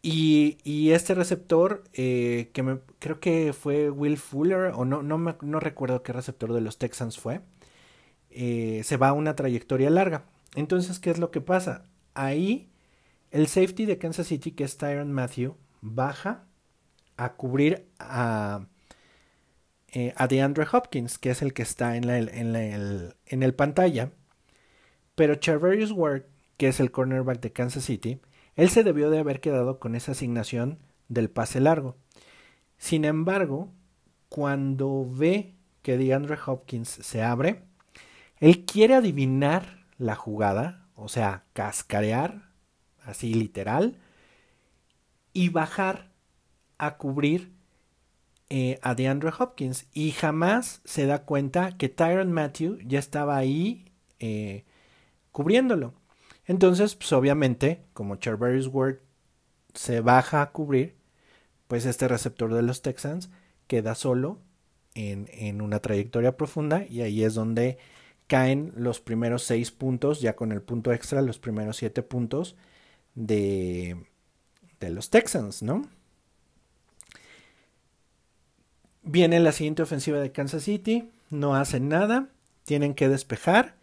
Y, 0.02 0.92
este 0.92 1.16
receptor, 1.16 1.84
que 1.92 2.64
me, 2.64 2.80
creo 3.00 3.20
que 3.20 3.54
fue 3.54 3.90
Will 3.90 4.18
Fuller, 4.18 4.72
o 4.74 4.86
no, 4.86 5.04
no, 5.04 5.18
me, 5.18 5.36
no 5.42 5.60
recuerdo 5.60 6.02
qué 6.02 6.14
receptor 6.14 6.54
de 6.54 6.62
los 6.62 6.78
Texans 6.78 7.20
fue, 7.20 7.42
se 8.30 8.98
va 8.98 9.10
a 9.10 9.14
una 9.14 9.36
trayectoria 9.36 9.90
larga. 9.90 10.26
Entonces, 10.56 11.00
¿qué 11.00 11.10
es 11.10 11.18
lo 11.18 11.30
que 11.30 11.42
pasa? 11.42 11.84
Ahí 12.14 12.70
el 13.32 13.48
safety 13.48 13.86
de 13.86 13.98
Kansas 13.98 14.28
City, 14.28 14.52
que 14.52 14.64
es 14.64 14.78
Tyron 14.78 15.12
Matthew, 15.12 15.58
baja 15.82 16.46
a 17.18 17.34
cubrir 17.34 17.88
a, 18.00 18.68
eh, 19.90 20.14
a 20.16 20.28
DeAndre 20.28 20.66
Hopkins, 20.72 21.18
que 21.18 21.32
es 21.32 21.42
el 21.42 21.54
que 21.54 21.64
está 21.64 21.98
en, 21.98 22.08
la, 22.08 22.18
en, 22.18 22.56
el, 22.56 23.16
en 23.26 23.44
el 23.44 23.54
pantalla. 23.54 24.12
Pero 25.16 25.36
Charverius 25.36 25.92
Ward, 25.92 26.24
que 26.58 26.70
es 26.70 26.80
el 26.80 26.92
cornerback 26.92 27.42
de 27.42 27.52
Kansas 27.52 27.84
City, 27.84 28.22
él 28.58 28.70
se 28.70 28.84
debió 28.84 29.10
de 29.10 29.20
haber 29.20 29.40
quedado 29.40 29.80
con 29.80 29.96
esa 29.96 30.12
asignación 30.12 30.80
del 31.08 31.30
pase 31.30 31.62
largo. 31.62 31.96
Sin 32.78 33.06
embargo, 33.06 33.72
cuando 34.30 35.08
ve 35.10 35.56
que 35.84 35.98
DeAndre 35.98 36.38
Hopkins 36.46 36.90
se 36.90 37.24
abre, 37.24 37.64
él 38.40 38.66
quiere 38.66 38.96
adivinar 38.96 39.86
la 39.98 40.16
jugada, 40.16 40.88
o 40.96 41.08
sea, 41.08 41.46
cascarear 41.54 42.50
así 43.06 43.34
literal, 43.34 43.98
y 45.34 45.50
bajar 45.50 46.12
a 46.78 46.98
cubrir 46.98 47.54
eh, 48.50 48.80
a 48.82 48.96
DeAndre 48.96 49.32
Hopkins. 49.38 49.86
Y 49.94 50.12
jamás 50.12 50.82
se 50.84 51.06
da 51.06 51.26
cuenta 51.26 51.78
que 51.78 51.90
Tyron 51.90 52.32
Matthew 52.32 52.80
ya 52.86 53.00
estaba 53.00 53.38
ahí 53.38 53.86
eh, 54.20 54.66
cubriéndolo. 55.32 55.94
Entonces, 56.48 56.96
pues 56.96 57.12
obviamente, 57.12 57.84
como 57.94 58.16
Charverius 58.16 58.68
Ward 58.68 59.00
se 59.74 60.02
baja 60.02 60.42
a 60.42 60.52
cubrir, 60.52 60.96
pues 61.68 61.86
este 61.86 62.08
receptor 62.08 62.54
de 62.54 62.64
los 62.64 62.82
Texans 62.82 63.30
queda 63.68 63.96
solo 63.96 64.40
en, 64.96 65.30
en 65.34 65.62
una 65.62 65.80
trayectoria 65.80 66.38
profunda 66.38 66.86
y 66.90 67.02
ahí 67.02 67.24
es 67.24 67.34
donde 67.34 67.78
caen 68.28 68.74
los 68.76 69.00
primeros 69.00 69.44
seis 69.44 69.72
puntos, 69.72 70.22
ya 70.22 70.36
con 70.36 70.52
el 70.52 70.62
punto 70.62 70.92
extra, 70.94 71.22
los 71.22 71.40
primeros 71.40 71.78
siete 71.78 72.02
puntos 72.02 72.56
de, 73.16 73.98
de 74.80 74.90
los 74.90 75.10
Texans, 75.10 75.64
¿no? 75.64 75.88
Viene 79.04 79.40
la 79.40 79.54
siguiente 79.54 79.84
ofensiva 79.84 80.20
de 80.20 80.32
Kansas 80.32 80.64
City, 80.64 81.10
no 81.30 81.56
hacen 81.56 81.88
nada, 81.88 82.30
tienen 82.66 82.94
que 82.94 83.08
despejar 83.08 83.76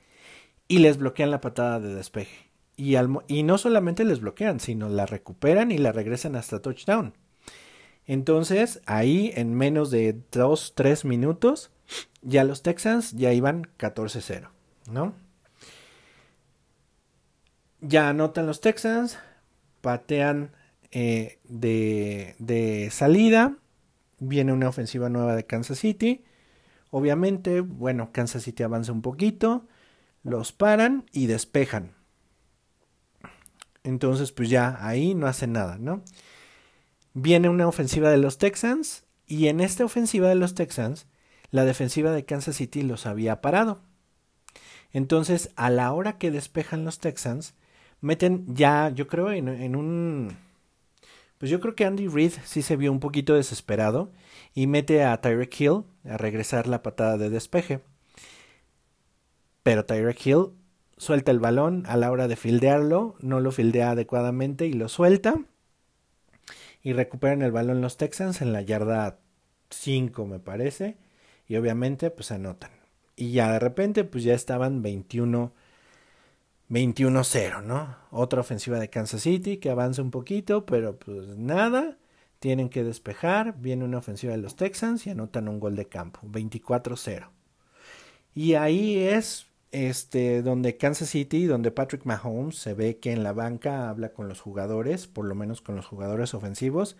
y 0.69 0.79
les 0.79 0.99
bloquean 0.99 1.31
la 1.31 1.41
patada 1.41 1.81
de 1.81 1.95
despeje. 1.95 2.44
Y, 2.77 3.43
no 3.43 3.59
solamente 3.59 4.05
les 4.05 4.21
bloquean, 4.21 4.59
sino 4.59 4.89
la 4.89 5.07
recuperan 5.07 5.71
y 5.71 5.79
la 5.79 5.93
regresan 5.93 6.35
hasta 6.37 6.61
touchdown. 6.61 7.15
Entonces, 8.07 8.83
ahí 8.87 9.33
en 9.35 9.55
menos 9.55 9.91
de 9.91 10.17
2-3 10.33 11.05
minutos, 11.05 11.71
ya 12.23 12.45
los 12.45 12.63
Texans 12.63 13.13
ya 13.13 13.33
iban 13.33 13.69
14-0, 13.79 14.51
¿no? 14.91 15.15
Ya 17.81 18.09
anotan 18.09 18.47
los 18.47 18.61
Texans, 18.61 19.19
patean 19.81 20.51
eh, 20.91 21.39
de 21.45 22.89
salida, 22.91 23.57
viene 24.19 24.53
una 24.53 24.69
ofensiva 24.69 25.09
nueva 25.09 25.37
de 25.37 25.47
Kansas 25.47 25.79
City. 25.79 26.25
Obviamente, 26.91 27.61
bueno, 27.61 28.11
Kansas 28.13 28.43
City 28.43 28.63
avanza 28.63 28.93
un 28.93 29.03
poquito, 29.03 29.67
los 30.23 30.53
paran 30.53 31.05
y 31.13 31.27
despejan. 31.27 31.94
Entonces, 33.85 34.33
pues 34.33 34.49
ya 34.49 34.79
ahí 34.81 35.15
no 35.15 35.27
hacen 35.27 35.53
nada, 35.53 35.79
¿no? 35.79 36.03
Viene 37.13 37.49
una 37.49 37.69
ofensiva 37.69 38.11
de 38.11 38.17
los 38.17 38.39
Texans 38.39 39.05
y 39.27 39.49
en 39.49 39.61
esta 39.61 39.85
ofensiva 39.85 40.29
de 40.29 40.35
los 40.35 40.55
Texans, 40.55 41.07
la 41.51 41.65
defensiva 41.65 42.11
de 42.11 42.25
Kansas 42.25 42.57
City 42.57 42.83
los 42.83 43.07
había 43.07 43.41
parado. 43.41 43.81
Entonces, 44.93 45.51
a 45.57 45.71
la 45.71 45.93
hora 45.93 46.19
que 46.19 46.31
despejan 46.31 46.85
los 46.85 46.99
Texans, 46.99 47.55
meten 48.01 48.45
ya, 48.55 48.91
yo 48.91 49.07
creo, 49.07 49.31
en, 49.33 49.77
un... 49.77 50.37
Pues 51.39 51.51
yo 51.51 51.61
creo 51.61 51.75
que 51.75 51.85
Andy 51.85 52.09
Reid 52.09 52.33
sí 52.45 52.63
se 52.63 52.77
vio 52.77 52.91
un 52.91 53.01
poquito 53.01 53.35
desesperado 53.35 54.13
y 54.55 54.67
mete 54.67 55.05
a 55.05 55.21
Tyreek 55.21 55.61
Hill 55.61 55.83
a 56.09 56.17
regresar 56.17 56.67
la 56.69 56.83
patada 56.83 57.19
de 57.19 57.29
despeje. 57.29 57.81
Pero 59.63 59.85
Tyreek 59.85 60.27
Hill 60.27 60.51
suelta 60.97 61.31
el 61.31 61.41
balón 61.41 61.85
a 61.87 61.97
la 61.97 62.11
hora 62.11 62.29
de 62.29 62.37
fildearlo, 62.37 63.17
no 63.21 63.41
lo 63.41 63.53
fildea 63.53 63.91
adecuadamente 63.91 64.67
y 64.67 64.73
lo 64.73 64.89
suelta. 64.89 65.35
Y 66.83 66.93
recuperan 66.93 67.43
el 67.43 67.53
balón 67.53 67.81
los 67.81 67.97
Texans 67.97 68.43
en 68.43 68.53
la 68.53 68.63
yarda 68.63 69.19
5 69.71 70.27
me 70.27 70.39
parece. 70.39 70.97
Y 71.47 71.57
obviamente 71.57 72.11
pues 72.11 72.31
anotan. 72.31 72.71
Y 73.17 73.33
ya 73.33 73.53
de 73.53 73.59
repente 73.59 74.05
pues 74.05 74.25
ya 74.25 74.35
estaban 74.35 74.83
21 74.83 75.53
21-0, 76.71 77.63
¿no? 77.63 77.97
Otra 78.11 78.41
ofensiva 78.41 78.79
de 78.79 78.91
Kansas 78.91 79.23
City 79.23 79.59
que 79.59 79.71
avanza 79.71 80.03
un 80.03 80.11
poquito, 80.11 80.67
pero 80.67 80.99
pues 80.99 81.37
nada. 81.37 81.99
Tienen 82.39 82.69
que 82.69 82.85
despejar. 82.85 83.59
Viene 83.59 83.85
una 83.85 83.99
ofensiva 83.99 84.33
de 84.33 84.39
los 84.39 84.57
Texans 84.57 85.07
y 85.07 85.11
anotan 85.11 85.49
un 85.49 85.61
gol 85.61 85.77
de 85.77 85.87
campo. 85.87 86.21
24-0. 86.25 87.29
Y 88.35 88.55
ahí 88.55 88.99
es 88.99 89.47
este, 89.75 90.43
donde 90.43 90.77
Kansas 90.77 91.09
City, 91.09 91.47
donde 91.47 91.73
Patrick 91.73 92.05
Mahomes 92.05 92.57
se 92.57 92.75
ve 92.75 92.99
que 92.99 93.11
en 93.11 93.25
la 93.25 93.33
banca 93.33 93.91
habla 93.91 94.13
con 94.13 94.29
los 94.29 94.41
jugadores, 94.41 95.09
por 95.09 95.25
lo 95.25 95.35
menos 95.35 95.63
con 95.63 95.75
los 95.75 95.85
jugadores 95.85 96.33
ofensivos, 96.33 96.97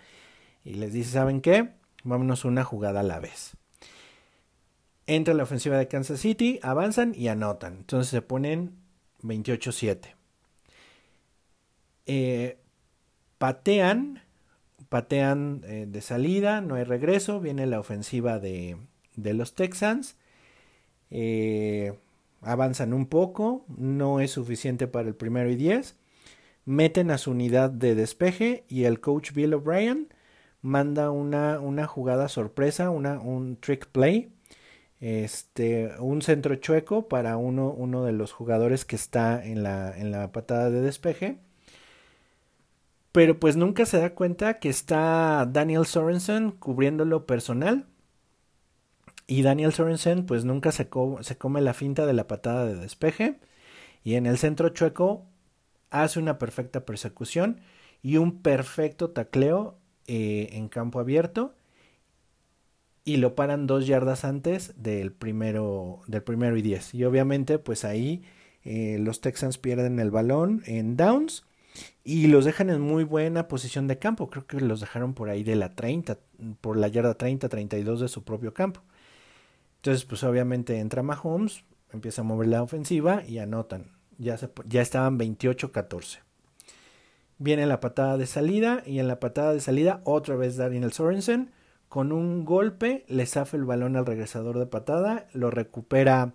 y 0.65 0.75
les 0.75 0.93
dice, 0.93 1.13
¿saben 1.13 1.41
qué? 1.41 1.75
Vámonos 2.03 2.45
una 2.45 2.65
jugada 2.65 3.01
a 3.01 3.05
la 3.05 3.21
vez. 3.21 3.57
Entra 5.07 5.35
la 5.35 5.45
ofensiva 5.45 5.79
de 5.79 5.87
Kansas 5.87 6.19
City, 6.19 6.59
avanzan 6.63 7.15
y 7.15 7.29
anotan. 7.29 7.77
Entonces 7.77 8.11
se 8.11 8.23
ponen 8.23 8.75
28-7. 9.23 10.17
Eh, 12.07 12.59
patean, 13.39 14.21
patean 14.89 15.63
eh, 15.65 15.87
de 15.89 16.01
salida, 16.01 16.61
no 16.61 16.75
hay 16.75 16.83
regreso, 16.83 17.39
viene 17.39 17.67
la 17.67 17.79
ofensiva 17.79 18.41
de, 18.41 18.79
de 19.15 19.33
los 19.33 19.55
Texans. 19.55 20.17
Eh, 21.11 21.97
avanzan 22.45 22.93
un 22.93 23.07
poco, 23.07 23.65
no 23.69 24.21
es 24.21 24.33
suficiente 24.33 24.87
para 24.87 25.09
el 25.09 25.15
primero 25.15 25.51
y 25.51 25.57
10. 25.57 25.97
Meten 26.67 27.11
a 27.11 27.19
su 27.19 27.33
unidad 27.33 27.71
de 27.71 27.95
despeje 27.95 28.65
y 28.69 28.85
el 28.85 29.01
coach 29.01 29.33
Bill 29.33 29.55
O'Brien 29.55 30.09
manda 30.63 31.11
una, 31.11 31.61
una 31.61 31.87
jugada 31.87 32.29
sorpresa, 32.29 32.91
una, 32.91 33.21
un 33.21 33.57
trick 33.57 33.87
play 33.89 34.35
este, 35.05 35.93
un 35.99 36.23
centro 36.23 36.55
chueco 36.57 37.09
para 37.09 37.37
uno, 37.37 37.69
uno 37.71 38.05
de 38.05 38.13
los 38.13 38.33
jugadores 38.33 38.87
que 38.87 38.97
está 38.97 39.45
en 39.45 39.63
la, 39.63 39.95
en 39.95 40.11
la 40.11 40.33
patada 40.33 40.71
de 40.71 40.81
despeje. 40.81 41.41
Pero 43.13 43.39
pues 43.39 43.55
nunca 43.57 43.85
se 43.85 43.99
da 43.99 44.15
cuenta 44.15 44.59
que 44.59 44.71
está 44.71 45.47
Daniel 45.53 45.85
Sorensen 45.85 46.53
cubriéndolo 46.53 47.27
personal. 47.27 47.87
Y 49.27 49.43
Daniel 49.43 49.73
Sorensen 49.73 50.27
pues 50.27 50.45
nunca 50.45 50.73
se, 50.73 50.89
se 51.21 51.39
come 51.39 51.61
la 51.61 51.75
finta 51.75 52.07
de 52.07 52.13
la 52.13 52.27
patada 52.27 52.67
de 52.67 52.77
despeje. 52.77 53.39
Y 54.03 54.15
en 54.17 54.27
el 54.27 54.39
centro 54.39 54.69
chueco 54.71 55.27
hace 55.91 56.19
una 56.19 56.39
perfecta 56.39 56.85
persecución 56.85 57.61
y 58.03 58.19
un 58.19 58.43
perfecto 58.43 59.11
tacleo 59.11 59.79
eh, 60.07 60.51
en 60.53 60.69
campo 60.69 61.01
abierto 61.01 61.55
y 63.05 63.19
lo 63.19 63.35
paran 63.35 63.67
dos 63.67 63.87
yardas 63.87 64.25
antes 64.25 64.73
del 64.77 65.13
primero, 65.13 66.01
del 66.07 66.23
primero 66.23 66.57
y 66.57 66.63
diez. 66.63 66.95
Y 66.95 67.05
obviamente, 67.05 67.59
pues 67.59 67.85
ahí 67.85 68.23
eh, 68.65 68.99
los 68.99 69.21
Texans 69.21 69.59
pierden 69.59 69.99
el 70.01 70.11
balón 70.11 70.63
en 70.67 70.97
downs 70.97 71.45
y 72.03 72.29
los 72.29 72.45
dejan 72.45 72.71
en 72.71 72.81
muy 72.81 73.05
buena 73.05 73.47
posición 73.49 73.87
de 73.89 73.99
campo. 73.99 74.31
Creo 74.31 74.47
que 74.47 74.61
los 74.61 74.81
dejaron 74.81 75.15
por 75.15 75.29
ahí 75.29 75.45
de 75.45 75.57
la 75.57 75.75
30, 75.75 76.19
por 76.61 76.77
la 76.77 76.89
yarda 76.89 77.15
30, 77.15 77.49
32 77.49 78.01
de 78.01 78.09
su 78.09 78.25
propio 78.25 78.55
campo. 78.55 78.83
Entonces, 79.85 80.07
pues 80.07 80.25
obviamente 80.25 80.79
entra 80.79 81.03
Mahomes, 81.03 81.63
empieza 81.93 82.23
a 82.23 82.25
mover 82.25 82.49
la 82.49 82.63
ofensiva 82.63 83.23
y 83.29 83.37
anotan. 83.37 83.93
Ya, 84.17 84.39
ya 84.67 84.81
estaban 84.81 85.19
28-14. 85.19 86.21
Viene 87.37 87.67
la 87.67 87.81
patada 87.81 88.17
de 88.17 88.25
salida 88.25 88.83
y 88.87 88.99
en 88.99 89.09
la 89.09 89.21
patada 89.21 89.53
de 89.53 89.61
salida 89.61 90.01
otra 90.05 90.37
vez 90.37 90.57
Daniel 90.57 90.91
Sorensen 90.91 91.51
con 91.91 92.13
un 92.13 92.47
golpe 92.47 93.05
le 93.09 93.27
zafa 93.27 93.59
el 93.59 93.67
balón 93.67 93.97
al 93.97 94.07
regresador 94.07 94.59
de 94.59 94.65
patada, 94.65 95.27
lo 95.35 95.51
recupera 95.51 96.33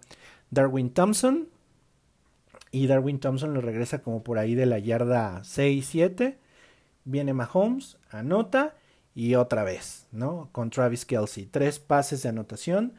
Darwin 0.51 0.91
Thompson 0.91 1.49
y 2.69 2.85
Darwin 2.85 3.19
Thompson 3.19 3.55
lo 3.55 3.61
regresa 3.61 4.03
como 4.03 4.21
por 4.21 4.37
ahí 4.37 4.53
de 4.53 4.67
la 4.67 4.77
yarda 4.77 5.41
6-7. 5.41 6.35
Viene 7.03 7.33
Mahomes, 7.33 7.97
anota 8.11 8.75
y 9.15 9.33
otra 9.33 9.63
vez, 9.63 10.05
¿no? 10.11 10.49
Con 10.51 10.69
Travis 10.69 11.03
Kelsey. 11.03 11.47
Tres 11.47 11.79
pases 11.79 12.21
de 12.21 12.29
anotación, 12.29 12.93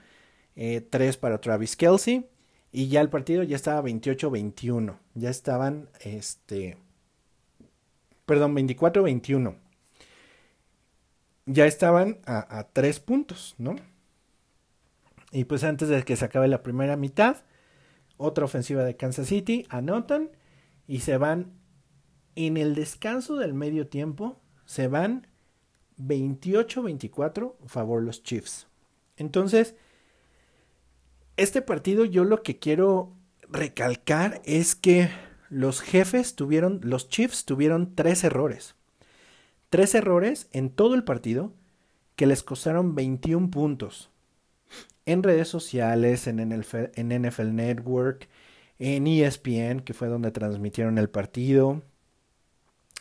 eh, 0.63 0.83
tres 0.83 1.17
para 1.17 1.41
Travis 1.41 1.75
Kelsey. 1.75 2.29
Y 2.71 2.89
ya 2.89 3.01
el 3.01 3.09
partido 3.09 3.43
ya 3.43 3.57
estaba 3.57 3.83
28-21. 3.83 4.99
Ya 5.15 5.31
estaban, 5.31 5.89
este, 6.01 6.77
perdón, 8.27 8.55
24-21. 8.55 9.57
Ya 11.47 11.65
estaban 11.65 12.19
a, 12.27 12.59
a, 12.59 12.69
tres 12.69 13.01
puntos, 13.01 13.55
¿no? 13.57 13.75
Y 15.33 15.45
pues 15.45 15.65
antes 15.65 15.89
de 15.89 16.03
que 16.03 16.15
se 16.15 16.27
acabe 16.27 16.47
la 16.47 16.63
primera 16.63 16.97
mitad, 16.97 17.39
otra 18.19 18.45
ofensiva 18.45 18.85
de 18.85 18.97
Kansas 18.97 19.29
City, 19.29 19.67
anotan 19.71 20.31
y 20.87 21.01
se 21.01 21.17
van 21.17 21.55
en 22.35 22.59
el 22.59 22.75
descanso 22.75 23.37
del 23.37 23.55
medio 23.55 23.89
tiempo, 23.89 24.39
se 24.67 24.89
van 24.89 25.27
28-24 25.97 27.55
favor 27.67 28.03
los 28.03 28.23
Chiefs. 28.23 28.67
Entonces, 29.17 29.75
este 31.41 31.63
partido 31.63 32.05
yo 32.05 32.25
lo 32.25 32.43
que 32.43 32.59
quiero 32.59 33.15
recalcar 33.49 34.43
es 34.45 34.75
que 34.75 35.09
los 35.49 35.81
jefes 35.81 36.37
tuvieron, 36.37 36.81
los 36.83 37.09
Chiefs 37.09 37.47
tuvieron 37.47 37.95
tres 37.95 38.25
errores. 38.25 38.75
Tres 39.71 39.95
errores 39.95 40.49
en 40.53 40.69
todo 40.69 40.95
el 40.95 41.03
partido 41.03 41.55
que 42.15 42.27
les 42.27 42.43
costaron 42.43 42.95
21 42.95 43.51
puntos. 43.51 44.11
En 45.07 45.23
redes 45.23 45.49
sociales, 45.49 46.27
en 46.27 46.37
NFL, 46.47 46.91
en 46.95 47.23
NFL 47.23 47.55
Network, 47.55 48.29
en 48.79 49.07
ESPN, 49.07 49.81
que 49.81 49.95
fue 49.95 50.09
donde 50.09 50.31
transmitieron 50.33 50.99
el 50.99 51.09
partido. 51.09 51.83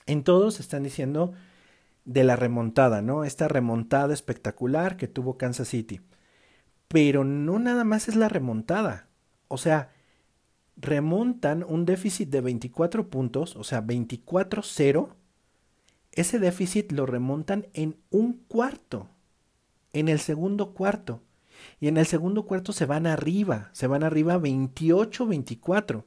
En 0.06 0.24
todos 0.24 0.62
están 0.62 0.84
diciendo 0.84 1.34
de 2.06 2.24
la 2.24 2.38
remontada, 2.38 3.02
¿no? 3.02 3.26
Esta 3.26 3.50
remontada 3.50 4.14
espectacular 4.14 4.96
que 4.96 5.10
tuvo 5.10 5.38
Kansas 5.38 5.68
City. 5.68 6.00
Pero 6.90 7.24
no 7.24 7.60
nada 7.60 7.86
más 7.86 8.10
es 8.10 8.16
la 8.16 8.28
remontada. 8.28 9.08
O 9.48 9.58
sea, 9.58 9.92
remontan 10.76 11.64
un 11.64 11.86
déficit 11.86 12.30
de 12.30 12.42
24 12.42 13.10
puntos, 13.10 13.56
o 13.56 13.64
sea, 13.64 13.82
24-0. 13.82 15.10
Ese 16.12 16.40
déficit 16.40 16.92
lo 16.92 17.06
remontan 17.06 17.68
en 17.74 17.96
un 18.10 18.34
cuarto, 18.48 19.08
en 19.94 20.10
el 20.10 20.20
segundo 20.20 20.74
cuarto. 20.74 21.22
Y 21.80 21.88
en 21.88 21.98
el 21.98 22.06
segundo 22.06 22.46
cuarto 22.46 22.74
se 22.74 22.86
van 22.86 23.06
arriba, 23.06 23.70
se 23.74 23.88
van 23.88 24.04
arriba 24.04 24.38
28-24. 24.38 26.04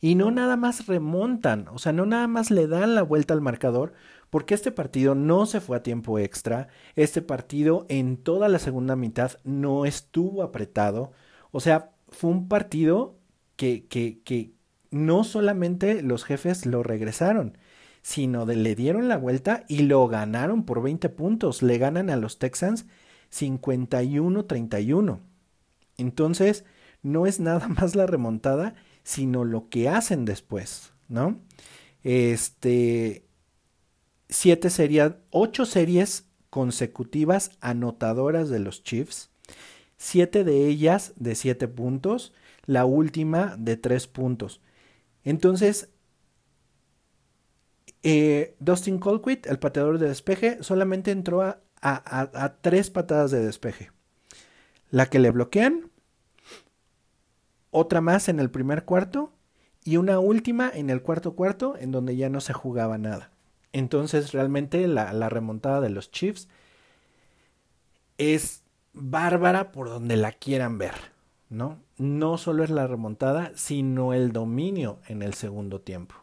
Y 0.00 0.14
no 0.14 0.30
nada 0.30 0.56
más 0.56 0.86
remontan, 0.86 1.68
o 1.68 1.78
sea, 1.78 1.92
no 1.92 2.06
nada 2.06 2.26
más 2.26 2.50
le 2.50 2.66
dan 2.66 2.94
la 2.94 3.02
vuelta 3.02 3.34
al 3.34 3.42
marcador, 3.42 3.92
porque 4.30 4.54
este 4.54 4.72
partido 4.72 5.14
no 5.14 5.44
se 5.46 5.60
fue 5.60 5.76
a 5.76 5.82
tiempo 5.82 6.18
extra, 6.18 6.68
este 6.96 7.20
partido 7.20 7.86
en 7.88 8.16
toda 8.16 8.48
la 8.48 8.58
segunda 8.58 8.96
mitad 8.96 9.32
no 9.44 9.84
estuvo 9.84 10.42
apretado, 10.42 11.12
o 11.50 11.60
sea, 11.60 11.92
fue 12.08 12.30
un 12.30 12.48
partido 12.48 13.18
que, 13.56 13.86
que, 13.86 14.22
que 14.22 14.52
no 14.90 15.24
solamente 15.24 16.02
los 16.02 16.24
jefes 16.24 16.64
lo 16.66 16.82
regresaron, 16.82 17.58
sino 18.02 18.46
le 18.46 18.74
dieron 18.74 19.08
la 19.08 19.18
vuelta 19.18 19.64
y 19.68 19.82
lo 19.82 20.06
ganaron 20.08 20.64
por 20.64 20.82
20 20.82 21.08
puntos, 21.10 21.62
le 21.62 21.78
ganan 21.78 22.10
a 22.10 22.16
los 22.16 22.38
Texans 22.38 22.86
51-31. 23.32 25.20
Entonces, 25.96 26.64
no 27.02 27.26
es 27.26 27.40
nada 27.40 27.68
más 27.80 27.94
la 27.94 28.06
remontada, 28.06 28.74
sino 29.02 29.44
lo 29.44 29.68
que 29.68 29.88
hacen 29.88 30.24
después, 30.24 30.92
¿no? 31.08 31.40
Este, 32.02 33.24
siete 34.30 34.70
series, 34.70 35.12
ocho 35.30 35.66
series 35.66 36.26
consecutivas 36.48 37.52
anotadoras 37.60 38.48
de 38.48 38.60
los 38.60 38.82
Chiefs, 38.82 39.30
siete 39.96 40.44
de 40.44 40.66
ellas 40.66 41.12
de 41.16 41.34
siete 41.34 41.68
puntos, 41.68 42.32
la 42.64 42.84
última 42.84 43.56
de 43.58 43.76
tres 43.76 44.06
puntos. 44.06 44.60
Entonces, 45.24 45.90
eh, 48.02 48.56
Dustin 48.60 48.98
Colquitt, 48.98 49.46
el 49.46 49.58
pateador 49.58 49.98
de 49.98 50.08
despeje, 50.08 50.62
solamente 50.62 51.10
entró 51.10 51.42
a, 51.42 51.60
a, 51.82 52.56
tres 52.60 52.90
patadas 52.90 53.30
de 53.30 53.44
despeje. 53.44 53.90
La 54.90 55.06
que 55.06 55.18
le 55.18 55.30
bloquean, 55.30 55.90
otra 57.70 58.00
más 58.00 58.28
en 58.28 58.40
el 58.40 58.50
primer 58.50 58.84
cuarto 58.84 59.32
y 59.84 59.96
una 59.96 60.18
última 60.18 60.70
en 60.72 60.90
el 60.90 61.02
cuarto 61.02 61.34
cuarto 61.36 61.76
en 61.78 61.92
donde 61.92 62.16
ya 62.16 62.28
no 62.28 62.40
se 62.40 62.52
jugaba 62.52 62.98
nada. 62.98 63.30
Entonces 63.72 64.32
realmente 64.32 64.86
la, 64.88 65.28
remontada 65.28 65.80
de 65.80 65.90
los 65.90 66.10
Chiefs 66.10 66.48
es 68.18 68.62
bárbara 68.92 69.72
por 69.72 69.88
donde 69.88 70.16
la 70.16 70.32
quieran 70.32 70.78
ver, 70.78 70.94
¿no? 71.48 71.78
No 71.96 72.36
solo 72.38 72.64
es 72.64 72.70
la 72.70 72.86
remontada, 72.86 73.52
sino 73.54 74.12
el 74.12 74.32
dominio 74.32 74.98
en 75.06 75.22
el 75.22 75.34
segundo 75.34 75.80
tiempo. 75.80 76.16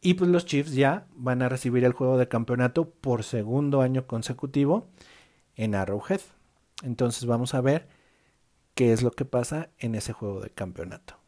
Y 0.00 0.14
pues 0.14 0.30
los 0.30 0.46
Chiefs 0.46 0.72
ya 0.72 1.06
van 1.14 1.42
a 1.42 1.48
recibir 1.48 1.84
el 1.84 1.92
juego 1.92 2.16
de 2.16 2.28
campeonato 2.28 2.88
por 2.88 3.22
segundo 3.22 3.82
año 3.82 4.06
consecutivo 4.06 4.88
en 5.56 5.74
Arrowhead. 5.74 6.22
Entonces 6.82 7.26
vamos 7.26 7.54
a 7.54 7.60
ver 7.60 7.88
qué 8.74 8.92
es 8.92 9.02
lo 9.02 9.10
que 9.10 9.26
pasa 9.26 9.68
en 9.78 9.94
ese 9.94 10.14
juego 10.14 10.40
de 10.40 10.50
campeonato. 10.50 11.19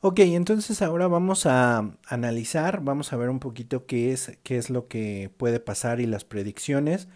Ok, 0.00 0.20
entonces 0.20 0.80
ahora 0.80 1.08
vamos 1.08 1.44
a 1.46 1.90
analizar, 2.06 2.82
vamos 2.84 3.12
a 3.12 3.16
ver 3.16 3.30
un 3.30 3.40
poquito 3.40 3.84
qué 3.84 4.12
es, 4.12 4.38
qué 4.44 4.56
es 4.56 4.70
lo 4.70 4.86
que 4.86 5.28
puede 5.36 5.58
pasar 5.58 5.98
y 5.98 6.06
las 6.06 6.24
predicciones 6.24 7.08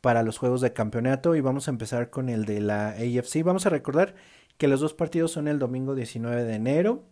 para 0.00 0.22
los 0.22 0.38
juegos 0.38 0.60
de 0.60 0.72
campeonato 0.72 1.34
y 1.34 1.40
vamos 1.40 1.66
a 1.66 1.72
empezar 1.72 2.10
con 2.10 2.28
el 2.28 2.44
de 2.44 2.60
la 2.60 2.90
AFC. 2.90 3.42
Vamos 3.44 3.66
a 3.66 3.70
recordar 3.70 4.14
que 4.58 4.68
los 4.68 4.78
dos 4.80 4.94
partidos 4.94 5.32
son 5.32 5.48
el 5.48 5.58
domingo 5.58 5.96
19 5.96 6.44
de 6.44 6.54
enero. 6.54 7.02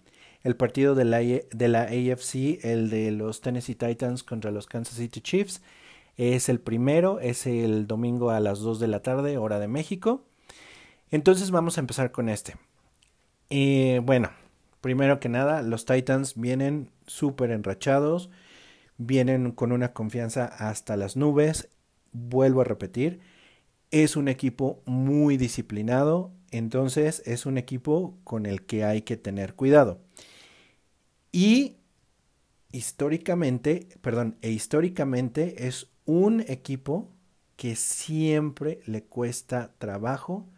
El 0.44 0.54
partido 0.56 0.94
de 0.94 1.04
la, 1.04 1.18
de 1.18 1.68
la 1.68 1.82
AFC, 1.82 2.64
el 2.64 2.88
de 2.88 3.10
los 3.10 3.40
Tennessee 3.40 3.74
Titans 3.74 4.22
contra 4.22 4.52
los 4.52 4.68
Kansas 4.68 4.98
City 4.98 5.20
Chiefs, 5.20 5.62
es 6.16 6.48
el 6.48 6.60
primero, 6.60 7.18
es 7.18 7.46
el 7.48 7.88
domingo 7.88 8.30
a 8.30 8.38
las 8.38 8.60
2 8.60 8.78
de 8.78 8.86
la 8.86 9.02
tarde, 9.02 9.36
hora 9.36 9.58
de 9.58 9.66
México. 9.66 10.24
Entonces 11.10 11.50
vamos 11.50 11.76
a 11.76 11.80
empezar 11.80 12.12
con 12.12 12.28
este. 12.28 12.56
Eh, 13.50 14.00
bueno, 14.04 14.30
Primero 14.88 15.20
que 15.20 15.28
nada, 15.28 15.60
los 15.60 15.84
Titans 15.84 16.34
vienen 16.34 16.88
súper 17.06 17.50
enrachados, 17.50 18.30
vienen 18.96 19.52
con 19.52 19.70
una 19.70 19.92
confianza 19.92 20.46
hasta 20.46 20.96
las 20.96 21.14
nubes. 21.14 21.68
Vuelvo 22.12 22.62
a 22.62 22.64
repetir, 22.64 23.20
es 23.90 24.16
un 24.16 24.28
equipo 24.28 24.80
muy 24.86 25.36
disciplinado, 25.36 26.32
entonces 26.50 27.22
es 27.26 27.44
un 27.44 27.58
equipo 27.58 28.16
con 28.24 28.46
el 28.46 28.64
que 28.64 28.82
hay 28.82 29.02
que 29.02 29.18
tener 29.18 29.52
cuidado. 29.56 30.00
Y 31.32 31.76
históricamente, 32.72 33.90
perdón, 34.00 34.38
e 34.40 34.52
históricamente 34.52 35.66
es 35.68 35.88
un 36.06 36.40
equipo 36.48 37.10
que 37.56 37.76
siempre 37.76 38.80
le 38.86 39.04
cuesta 39.04 39.74
trabajo 39.78 40.48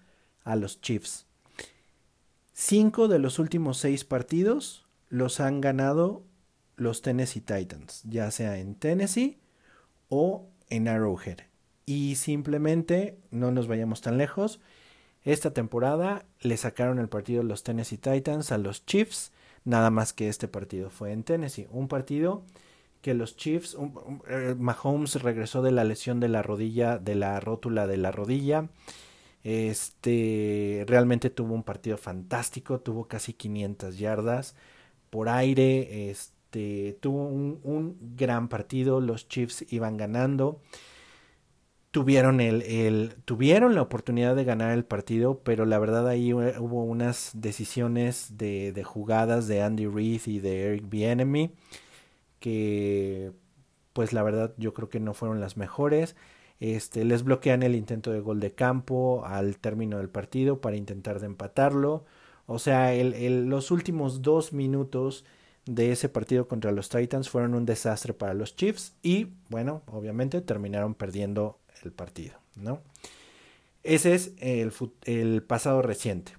a 0.45 0.55
los 0.55 0.81
Chiefs. 0.81 1.27
Cinco 2.63 3.09
de 3.09 3.19
los 3.19 3.39
últimos 3.39 3.79
seis 3.79 4.05
partidos 4.05 4.85
los 5.09 5.41
han 5.41 5.63
ganado 5.63 6.25
los 6.77 7.01
Tennessee 7.01 7.41
Titans, 7.41 8.03
ya 8.05 8.31
sea 8.31 8.59
en 8.59 8.75
Tennessee 8.75 9.41
o 10.11 10.47
en 10.69 10.87
Arrowhead. 10.87 11.39
Y 11.87 12.17
simplemente, 12.17 13.19
no 13.31 13.51
nos 13.51 13.67
vayamos 13.67 14.03
tan 14.03 14.19
lejos, 14.19 14.61
esta 15.25 15.55
temporada 15.55 16.27
le 16.41 16.59
sacaron 16.59 16.99
el 16.99 17.09
partido 17.09 17.43
los 17.43 17.63
Tennessee 17.63 17.97
Titans 17.97 18.53
a 18.53 18.59
los 18.59 18.85
Chiefs, 18.85 19.33
nada 19.65 19.89
más 19.89 20.13
que 20.13 20.29
este 20.29 20.47
partido 20.47 20.91
fue 20.91 21.13
en 21.13 21.25
Tennessee. 21.25 21.67
Un 21.71 21.89
partido 21.89 22.45
que 23.01 23.15
los 23.15 23.39
Chiefs, 23.39 23.75
eh, 24.29 24.55
Mahomes 24.59 25.23
regresó 25.23 25.63
de 25.63 25.73
la 25.73 25.85
lesión 25.85 26.21
de 26.21 26.29
la 26.29 26.43
rodilla, 26.43 26.99
de 26.99 27.15
la 27.15 27.41
rótula 27.41 27.87
de 27.87 27.97
la 27.97 28.13
rodilla. 28.13 28.69
Este 29.45 30.85
realmente 30.87 31.31
tuvo 31.31 31.55
un 31.55 31.63
partido 31.63 31.97
fantástico, 31.97 32.81
tuvo 32.81 33.09
casi 33.09 33.33
500 33.33 33.99
yardas 33.99 34.55
por 35.11 35.29
aire, 35.29 36.11
este 36.11 36.99
tuvo 37.01 37.27
un, 37.27 37.97
gran 38.17 38.49
partido, 38.49 39.01
los 39.01 39.29
Chiefs 39.29 39.65
iban 39.71 39.97
ganando. 39.97 40.61
Tuvieron, 41.91 42.41
el, 42.41 42.63
el, 42.63 43.17
tuvieron 43.25 43.75
la 43.75 43.83
oportunidad 43.83 44.37
de 44.37 44.45
ganar 44.45 44.71
el 44.73 44.85
partido, 44.85 45.41
pero 45.43 45.67
la 45.67 45.79
verdad 45.81 46.07
ahí 46.07 46.33
hubo 46.33 46.85
unas 46.85 47.33
decisiones 47.35 48.37
de, 48.39 48.73
de 48.73 48.85
jugadas 48.85 49.49
de 49.49 49.63
Andy 49.63 49.87
Reid 49.87 50.21
y 50.27 50.39
de 50.39 50.67
Eric 50.67 50.89
Bienemy 50.89 51.53
que 52.41 53.33
pues 53.93 54.13
la 54.13 54.23
verdad 54.23 54.55
yo 54.57 54.75
creo 54.75 54.89
que 54.89 54.99
no 54.99 55.15
fueron 55.15 55.41
las 55.41 55.57
mejores. 55.57 56.17
Este, 56.61 57.07
les 57.07 57.25
bloquean 57.25 57.63
el 57.63 57.75
intento 57.75 58.13
de 58.13 58.21
gol 58.21 58.39
de 58.39 58.53
campo 58.53 59.25
al 59.25 59.59
término 59.59 59.97
del 59.97 60.11
partido 60.11 60.61
para 60.61 60.77
intentar 60.77 61.19
de 61.19 61.27
empatarlo. 61.27 62.05
O 62.47 62.59
sea, 62.59 62.93
los 62.95 63.71
últimos 63.71 64.21
dos 64.21 64.53
minutos 64.53 65.25
de 65.65 65.93
ese 65.93 66.09
partido 66.09 66.49
contra 66.49 66.73
los 66.73 66.91
Titans 66.91 67.31
fueron 67.31 67.55
un 67.55 67.65
desastre 67.65 68.13
para 68.13 68.35
los 68.35 68.57
Chiefs 68.57 68.95
y 69.03 69.29
bueno, 69.49 69.83
obviamente 69.87 70.41
terminaron 70.41 70.95
perdiendo 70.95 71.59
el 71.83 71.93
partido, 71.93 72.35
¿no? 72.57 72.81
Ese 73.83 74.15
es 74.15 74.33
el, 74.39 74.73
el 75.05 75.43
pasado 75.43 75.81
reciente. 75.81 76.33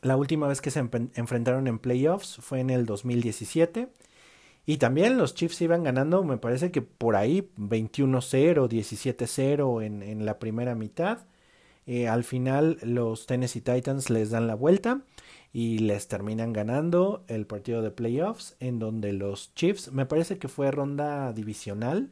La 0.00 0.16
última 0.16 0.48
vez 0.48 0.60
que 0.60 0.70
se 0.70 0.78
enfrentaron 0.80 1.66
en 1.66 1.78
playoffs 1.78 2.36
fue 2.40 2.60
en 2.60 2.70
el 2.70 2.86
2017 2.86 3.88
y 4.66 4.76
también 4.78 5.18
los 5.18 5.34
Chiefs 5.34 5.60
iban 5.62 5.82
ganando, 5.82 6.22
me 6.24 6.38
parece 6.38 6.70
que 6.70 6.82
por 6.82 7.16
ahí 7.16 7.50
21-0, 7.56 8.68
17-0 8.68 9.84
en, 9.84 10.02
en 10.02 10.24
la 10.24 10.38
primera 10.38 10.74
mitad. 10.74 11.26
Eh, 11.86 12.06
al 12.08 12.22
final 12.22 12.78
los 12.82 13.26
Tennessee 13.26 13.60
Titans 13.60 14.08
les 14.08 14.30
dan 14.30 14.46
la 14.46 14.54
vuelta 14.54 15.02
y 15.52 15.78
les 15.78 16.08
terminan 16.08 16.52
ganando 16.52 17.24
el 17.28 17.46
partido 17.46 17.82
de 17.82 17.90
playoffs 17.90 18.56
en 18.60 18.78
donde 18.78 19.12
los 19.12 19.52
Chiefs, 19.54 19.90
me 19.92 20.06
parece 20.06 20.38
que 20.38 20.48
fue 20.48 20.70
ronda 20.70 21.32
divisional, 21.32 22.10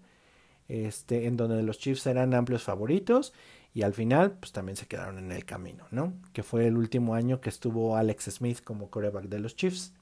este, 0.68 1.26
en 1.26 1.36
donde 1.36 1.62
los 1.62 1.78
Chiefs 1.78 2.06
eran 2.06 2.34
amplios 2.34 2.64
favoritos 2.64 3.32
y 3.74 3.82
al 3.82 3.94
final 3.94 4.32
pues 4.32 4.52
también 4.52 4.76
se 4.76 4.86
quedaron 4.86 5.18
en 5.18 5.32
el 5.32 5.44
camino, 5.44 5.86
¿no? 5.90 6.14
Que 6.32 6.42
fue 6.42 6.66
el 6.66 6.76
último 6.76 7.14
año 7.14 7.40
que 7.40 7.48
estuvo 7.48 7.96
Alex 7.96 8.24
Smith 8.24 8.60
como 8.64 8.90
coreback 8.90 9.26
de 9.26 9.38
los 9.38 9.56
Chiefs. 9.56 9.94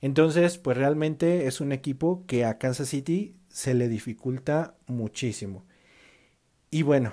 Entonces, 0.00 0.58
pues 0.58 0.76
realmente 0.76 1.46
es 1.46 1.60
un 1.60 1.72
equipo 1.72 2.24
que 2.26 2.44
a 2.44 2.58
Kansas 2.58 2.88
City 2.88 3.36
se 3.48 3.74
le 3.74 3.88
dificulta 3.88 4.76
muchísimo. 4.86 5.64
Y 6.70 6.82
bueno, 6.82 7.12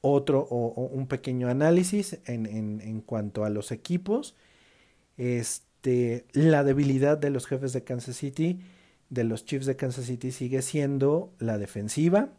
otro 0.00 0.40
o, 0.40 0.86
un 0.88 1.06
pequeño 1.06 1.48
análisis 1.48 2.20
en, 2.26 2.46
en, 2.46 3.00
cuanto 3.00 3.44
a 3.44 3.50
los 3.50 3.72
equipos. 3.72 4.34
Este, 5.16 6.26
la 6.32 6.64
debilidad 6.64 7.18
de 7.18 7.30
los 7.30 7.46
jefes 7.46 7.72
de 7.72 7.84
Kansas 7.84 8.16
City, 8.16 8.60
de 9.10 9.24
los 9.24 9.44
Chiefs 9.44 9.66
de 9.66 9.76
Kansas 9.76 10.06
City, 10.06 10.32
sigue 10.32 10.62
siendo 10.62 11.32
la 11.38 11.58
defensiva 11.58 12.30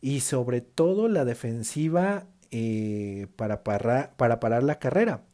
y 0.00 0.20
sobre 0.20 0.60
todo 0.60 1.08
la 1.08 1.24
defensiva 1.24 2.26
eh, 2.50 3.26
para, 3.36 3.62
para 3.64 4.40
parar 4.40 4.62
la 4.62 4.78
carrera. 4.78 5.25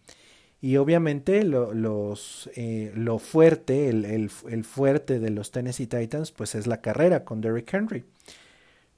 Y 0.62 0.77
obviamente 0.77 1.42
lo, 1.44 1.75
los, 1.75 2.48
eh, 2.55 2.92
lo 2.94 3.18
fuerte, 3.18 3.88
el, 3.88 4.05
el, 4.05 4.31
el, 4.48 4.64
fuerte 4.64 5.18
de 5.18 5.31
los 5.31 5.51
Tennessee 5.51 5.88
Titans, 5.88 6.31
pues 6.31 6.55
es 6.55 6.68
la 6.68 6.81
carrera 6.81 7.25
con 7.25 7.40
Derrick 7.40 7.75
Henry. 7.75 8.05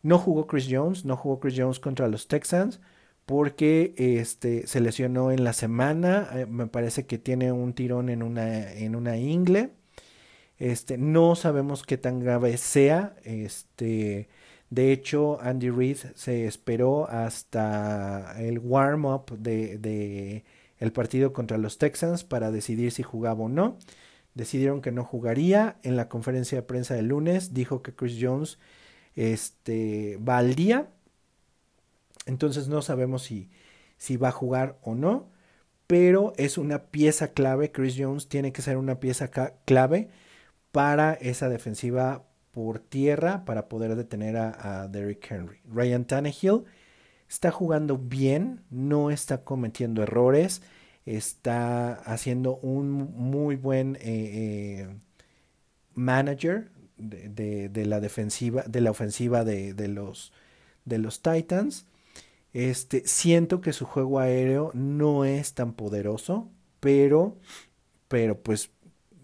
No 0.02 0.18
jugó 0.18 0.46
Chris 0.46 0.68
Jones, 0.70 1.06
no 1.06 1.16
jugó 1.16 1.40
Chris 1.40 1.54
Jones 1.56 1.80
contra 1.80 2.06
los 2.08 2.28
Texans 2.28 2.80
porque 3.26 3.94
este, 3.96 4.66
se 4.66 4.80
lesionó 4.80 5.32
en 5.32 5.44
la 5.44 5.54
semana. 5.54 6.28
Eh, 6.34 6.46
me 6.46 6.66
parece 6.66 7.06
que 7.06 7.18
tiene 7.18 7.52
un 7.52 7.72
tirón 7.74 8.10
en 8.10 8.22
una, 8.22 8.72
en 8.72 8.96
una 8.96 9.16
ingle. 9.16 9.70
Este, 10.58 10.98
no 10.98 11.34
sabemos 11.34 11.84
qué 11.84 11.96
tan 11.98 12.20
grave 12.20 12.58
sea. 12.58 13.16
Este, 13.24 14.28
de 14.70 14.92
hecho, 14.92 15.40
Andy 15.40 15.70
Reid 15.70 15.98
se 16.14 16.46
esperó 16.46 17.08
hasta 17.08 18.36
el 18.38 18.58
warm-up 18.58 19.38
de, 19.38 19.78
de 19.78 20.44
el 20.78 20.92
partido 20.92 21.32
contra 21.32 21.58
los 21.58 21.78
Texans 21.78 22.24
para 22.24 22.50
decidir 22.50 22.92
si 22.92 23.02
jugaba 23.02 23.44
o 23.44 23.48
no. 23.48 23.78
Decidieron 24.34 24.80
que 24.80 24.92
no 24.92 25.04
jugaría. 25.04 25.76
En 25.82 25.96
la 25.96 26.08
conferencia 26.08 26.58
de 26.58 26.62
prensa 26.62 26.94
del 26.94 27.06
lunes 27.06 27.54
dijo 27.54 27.82
que 27.82 27.94
Chris 27.94 28.18
Jones 28.20 28.58
este, 29.14 30.18
va 30.18 30.38
al 30.38 30.54
día. 30.54 30.90
Entonces 32.26 32.68
no 32.68 32.82
sabemos 32.82 33.22
si, 33.22 33.50
si 33.96 34.16
va 34.16 34.28
a 34.28 34.32
jugar 34.32 34.78
o 34.82 34.94
no. 34.94 35.30
Pero 35.86 36.32
es 36.36 36.58
una 36.58 36.86
pieza 36.86 37.28
clave. 37.28 37.70
Chris 37.70 37.94
Jones 37.96 38.28
tiene 38.28 38.52
que 38.52 38.62
ser 38.62 38.76
una 38.76 38.98
pieza 38.98 39.30
clave 39.64 40.08
para 40.72 41.14
esa 41.14 41.48
defensiva 41.48 42.24
por 42.50 42.78
tierra 42.78 43.44
para 43.44 43.68
poder 43.68 43.94
detener 43.94 44.36
a, 44.36 44.82
a 44.82 44.88
Derrick 44.88 45.30
Henry. 45.30 45.60
Ryan 45.66 46.04
Tannehill 46.04 46.64
está 47.28 47.50
jugando 47.50 47.98
bien, 47.98 48.62
no 48.70 49.10
está 49.10 49.44
cometiendo 49.44 50.02
errores, 50.02 50.62
está 51.06 51.94
haciendo 51.94 52.56
un 52.56 52.90
muy 52.90 53.56
buen 53.56 53.96
eh, 53.96 54.00
eh, 54.04 54.88
manager 55.94 56.70
de, 56.96 57.70
la 57.86 58.00
defensiva, 58.00 58.64
de 58.66 58.80
la 58.80 58.90
ofensiva 58.90 59.44
de, 59.44 59.74
de, 59.74 59.88
los, 59.88 60.32
de 60.84 60.98
los 60.98 61.22
Titans. 61.22 61.86
Este, 62.52 63.02
siento 63.06 63.60
que 63.60 63.72
su 63.72 63.84
juego 63.84 64.20
aéreo 64.20 64.70
no 64.74 65.24
es 65.24 65.54
tan 65.54 65.72
poderoso, 65.72 66.48
pero, 66.80 67.36
pero 68.08 68.40
pues 68.40 68.70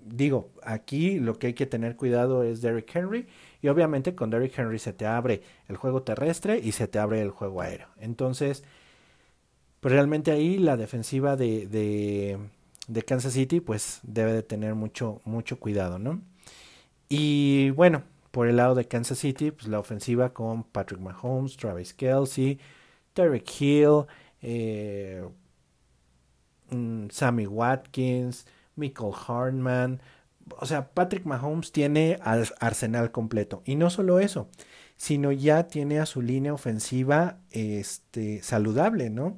digo, 0.04 0.50
aquí 0.62 1.18
lo 1.20 1.38
que 1.38 1.48
hay 1.48 1.54
que 1.54 1.66
tener 1.66 1.96
cuidado 1.96 2.42
es 2.42 2.60
Derrick 2.60 2.94
Henry 2.94 3.28
y 3.62 3.68
obviamente 3.68 4.14
con 4.14 4.30
Derrick 4.30 4.58
Henry 4.58 4.78
se 4.78 4.92
te 4.92 5.06
abre 5.06 5.42
el 5.68 5.76
juego 5.76 6.02
terrestre 6.02 6.58
y 6.58 6.72
se 6.72 6.88
te 6.88 6.98
abre 6.98 7.20
el 7.22 7.30
juego 7.30 7.60
aéreo. 7.60 7.88
Entonces, 7.98 8.64
pues 9.80 9.92
realmente 9.92 10.30
ahí 10.30 10.58
la 10.58 10.76
defensiva 10.76 11.36
de, 11.36 11.66
de, 11.66 12.38
de 12.88 13.02
Kansas 13.02 13.32
City 13.32 13.60
pues 13.60 14.00
debe 14.02 14.32
de 14.32 14.42
tener 14.42 14.74
mucho, 14.74 15.20
mucho 15.24 15.58
cuidado, 15.58 15.98
¿no? 15.98 16.20
Y 17.08 17.70
bueno, 17.70 18.04
por 18.30 18.46
el 18.46 18.56
lado 18.56 18.74
de 18.74 18.86
Kansas 18.86 19.18
City, 19.18 19.50
pues 19.50 19.68
la 19.68 19.80
ofensiva 19.80 20.32
con 20.32 20.62
Patrick 20.62 21.00
Mahomes, 21.00 21.56
Travis 21.56 21.92
Kelsey, 21.92 22.58
Derek 23.14 23.48
Hill, 23.60 24.06
eh, 24.42 25.24
mm, 26.70 27.08
Sammy 27.10 27.46
Watkins, 27.46 28.46
Michael 28.76 29.12
Hartman, 29.26 30.00
o 30.58 30.66
sea, 30.66 30.90
Patrick 30.90 31.24
Mahomes 31.24 31.72
tiene 31.72 32.18
al 32.22 32.48
arsenal 32.60 33.10
completo. 33.10 33.62
Y 33.64 33.76
no 33.76 33.90
solo 33.90 34.20
eso, 34.20 34.48
sino 34.96 35.32
ya 35.32 35.68
tiene 35.68 35.98
a 35.98 36.06
su 36.06 36.22
línea 36.22 36.52
ofensiva 36.52 37.38
este, 37.50 38.42
saludable, 38.42 39.10
¿no? 39.10 39.36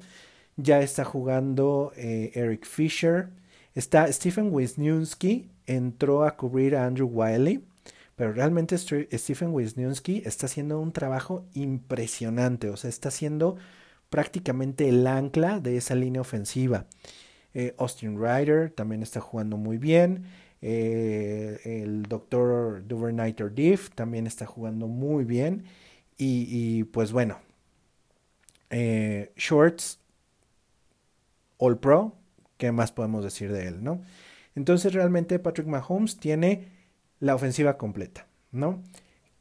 Ya 0.55 0.81
está 0.81 1.03
jugando 1.03 1.93
eh, 1.95 2.31
Eric 2.35 2.65
Fisher. 2.65 3.29
Está 3.73 4.11
Stephen 4.11 4.53
Wisniewski, 4.53 5.49
entró 5.65 6.25
a 6.25 6.35
cubrir 6.35 6.75
a 6.75 6.85
Andrew 6.85 7.09
Wiley. 7.11 7.63
Pero 8.15 8.33
realmente 8.33 8.77
Stephen 8.77 9.53
Wisniewski 9.53 10.21
está 10.25 10.45
haciendo 10.45 10.79
un 10.79 10.91
trabajo 10.91 11.45
impresionante. 11.53 12.69
O 12.69 12.77
sea, 12.77 12.89
está 12.89 13.09
siendo 13.09 13.57
prácticamente 14.09 14.87
el 14.87 15.07
ancla 15.07 15.59
de 15.59 15.77
esa 15.77 15.95
línea 15.95 16.21
ofensiva. 16.21 16.85
Eh, 17.55 17.73
Austin 17.77 18.17
Ryder 18.17 18.69
también 18.71 19.01
está 19.01 19.19
jugando 19.21 19.57
muy 19.57 19.77
bien. 19.77 20.25
Eh, 20.65 21.59
el 21.65 22.03
doctor 22.03 22.87
Duverniter 22.87 23.53
Diff 23.53 23.89
también 23.91 24.25
está 24.25 24.45
jugando 24.45 24.87
muy 24.87 25.25
bien. 25.25 25.65
Y, 26.17 26.85
pues 26.85 27.11
bueno, 27.11 27.37
eh, 28.69 29.33
Shorts, 29.35 29.99
All 31.57 31.77
Pro, 31.77 32.15
¿qué 32.57 32.71
más 32.71 32.93
podemos 32.93 33.25
decir 33.25 33.51
de 33.51 33.67
él, 33.67 33.83
no? 33.83 34.01
Entonces 34.55 34.93
realmente 34.93 35.37
Patrick 35.39 35.67
Mahomes 35.67 36.17
tiene 36.17 36.69
la 37.19 37.35
ofensiva 37.35 37.77
completa, 37.77 38.27
¿no? 38.51 38.81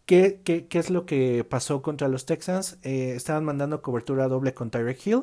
¿Qué, 0.07 0.41
qué, 0.43 0.67
qué 0.67 0.79
es 0.81 0.91
lo 0.91 1.07
que 1.07 1.45
pasó 1.49 1.83
contra 1.83 2.09
los 2.09 2.27
Texans? 2.27 2.79
Eh, 2.83 3.13
estaban 3.15 3.45
mandando 3.45 3.81
cobertura 3.81 4.27
doble 4.27 4.55
con 4.55 4.71
Tyreek 4.71 5.07
Hill, 5.07 5.23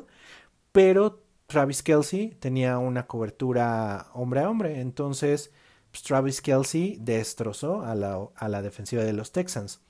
pero 0.72 1.22
Travis 1.46 1.82
Kelsey 1.82 2.30
tenía 2.40 2.78
una 2.78 3.06
cobertura 3.06 4.06
hombre 4.14 4.40
a 4.40 4.48
hombre, 4.48 4.80
entonces 4.80 5.50
Travis 5.92 6.40
Kelsey 6.40 6.98
destrozó 7.00 7.82
a 7.82 7.94
la, 7.94 8.28
a 8.34 8.48
la 8.48 8.62
defensiva 8.62 9.02
de 9.02 9.12
los 9.12 9.32
Texans. 9.32 9.80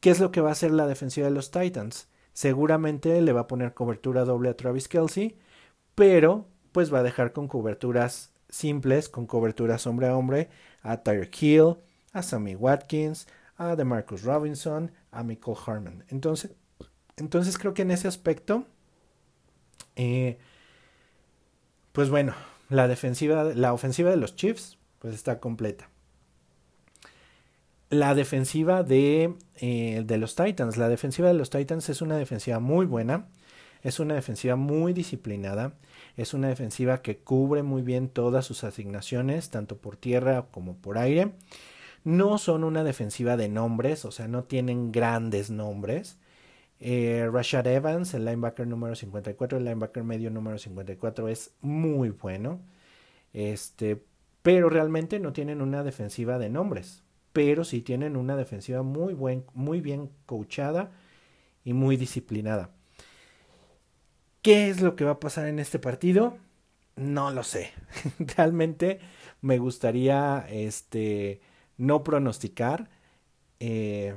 ¿Qué 0.00 0.10
es 0.10 0.20
lo 0.20 0.32
que 0.32 0.40
va 0.40 0.48
a 0.50 0.52
hacer 0.52 0.72
la 0.72 0.86
defensiva 0.86 1.26
de 1.26 1.34
los 1.34 1.50
Titans? 1.50 2.08
Seguramente 2.32 3.20
le 3.20 3.32
va 3.32 3.42
a 3.42 3.46
poner 3.46 3.74
cobertura 3.74 4.24
doble 4.24 4.48
a 4.48 4.56
Travis 4.56 4.88
Kelsey, 4.88 5.38
pero 5.94 6.46
pues 6.72 6.92
va 6.92 7.00
a 7.00 7.02
dejar 7.02 7.32
con 7.32 7.46
coberturas 7.46 8.32
simples, 8.48 9.08
con 9.08 9.26
coberturas 9.26 9.86
hombre 9.86 10.08
a 10.08 10.16
hombre, 10.16 10.48
a 10.82 11.02
Tyreek 11.02 11.42
Hill, 11.42 11.76
a 12.12 12.22
Sammy 12.22 12.54
Watkins, 12.54 13.26
a 13.56 13.76
DeMarcus 13.76 14.22
Robinson, 14.22 14.92
a 15.10 15.22
Michael 15.22 15.56
Harmon. 15.66 16.04
Entonces, 16.08 16.52
entonces 17.16 17.58
creo 17.58 17.74
que 17.74 17.82
en 17.82 17.90
ese 17.90 18.08
aspecto, 18.08 18.66
eh, 19.96 20.38
pues 21.92 22.10
bueno, 22.10 22.34
la 22.68 22.88
defensiva, 22.88 23.44
la 23.44 23.72
ofensiva 23.72 24.10
de 24.10 24.16
los 24.16 24.34
Chiefs 24.34 24.78
pues 25.02 25.16
está 25.16 25.40
completa. 25.40 25.90
La 27.90 28.14
defensiva 28.14 28.84
de, 28.84 29.34
eh, 29.56 30.04
de 30.06 30.16
los 30.16 30.36
Titans. 30.36 30.76
La 30.76 30.88
defensiva 30.88 31.26
de 31.26 31.34
los 31.34 31.50
Titans 31.50 31.88
es 31.88 32.00
una 32.02 32.16
defensiva 32.16 32.60
muy 32.60 32.86
buena. 32.86 33.26
Es 33.82 33.98
una 33.98 34.14
defensiva 34.14 34.54
muy 34.54 34.92
disciplinada. 34.92 35.74
Es 36.16 36.34
una 36.34 36.48
defensiva 36.48 37.02
que 37.02 37.18
cubre 37.18 37.64
muy 37.64 37.82
bien 37.82 38.08
todas 38.08 38.46
sus 38.46 38.62
asignaciones, 38.62 39.50
tanto 39.50 39.76
por 39.76 39.96
tierra 39.96 40.46
como 40.52 40.76
por 40.76 40.98
aire. 40.98 41.32
No 42.04 42.38
son 42.38 42.62
una 42.62 42.84
defensiva 42.84 43.36
de 43.36 43.48
nombres, 43.48 44.04
o 44.04 44.12
sea, 44.12 44.28
no 44.28 44.44
tienen 44.44 44.92
grandes 44.92 45.50
nombres. 45.50 46.16
Eh, 46.78 47.28
Rashad 47.32 47.66
Evans, 47.66 48.14
el 48.14 48.24
linebacker 48.24 48.68
número 48.68 48.94
54, 48.94 49.58
el 49.58 49.64
linebacker 49.64 50.04
medio 50.04 50.30
número 50.30 50.58
54, 50.58 51.28
es 51.28 51.54
muy 51.60 52.10
bueno. 52.10 52.60
Este, 53.32 54.02
pero 54.42 54.68
realmente 54.68 55.20
no 55.20 55.32
tienen 55.32 55.62
una 55.62 55.82
defensiva 55.82 56.38
de 56.38 56.50
nombres, 56.50 57.02
pero 57.32 57.64
sí 57.64 57.80
tienen 57.80 58.16
una 58.16 58.36
defensiva 58.36 58.82
muy, 58.82 59.14
buen, 59.14 59.44
muy 59.54 59.80
bien 59.80 60.10
coachada 60.26 60.90
y 61.64 61.72
muy 61.72 61.96
disciplinada. 61.96 62.70
¿Qué 64.42 64.68
es 64.68 64.80
lo 64.80 64.96
que 64.96 65.04
va 65.04 65.12
a 65.12 65.20
pasar 65.20 65.46
en 65.46 65.60
este 65.60 65.78
partido? 65.78 66.36
No 66.96 67.30
lo 67.30 67.44
sé. 67.44 67.70
Realmente 68.36 69.00
me 69.40 69.58
gustaría 69.58 70.44
este, 70.50 71.40
no 71.76 72.02
pronosticar. 72.02 72.90
Eh, 73.60 74.16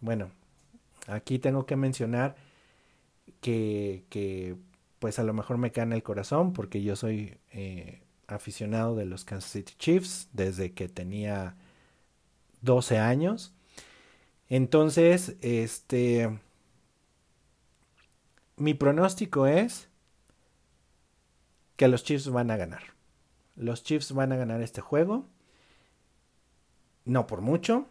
bueno, 0.00 0.32
aquí 1.06 1.38
tengo 1.38 1.66
que 1.66 1.76
mencionar 1.76 2.34
que, 3.40 4.56
pues 4.98 5.18
a 5.18 5.22
lo 5.22 5.34
mejor 5.34 5.58
me 5.58 5.70
cae 5.70 5.84
en 5.84 5.92
el 5.92 6.02
corazón 6.02 6.52
porque 6.52 6.82
yo 6.82 6.96
soy 6.96 7.38
eh, 7.52 8.03
aficionado 8.26 8.96
de 8.96 9.06
los 9.06 9.24
Kansas 9.24 9.50
City 9.50 9.74
Chiefs 9.78 10.28
desde 10.32 10.72
que 10.72 10.88
tenía 10.88 11.56
12 12.62 12.98
años. 12.98 13.52
Entonces, 14.48 15.36
este, 15.40 16.38
mi 18.56 18.74
pronóstico 18.74 19.46
es 19.46 19.88
que 21.76 21.88
los 21.88 22.04
Chiefs 22.04 22.28
van 22.30 22.50
a 22.50 22.56
ganar. 22.56 22.82
Los 23.56 23.82
Chiefs 23.82 24.12
van 24.12 24.32
a 24.32 24.36
ganar 24.36 24.62
este 24.62 24.80
juego. 24.80 25.26
No 27.04 27.26
por 27.26 27.40
mucho, 27.40 27.86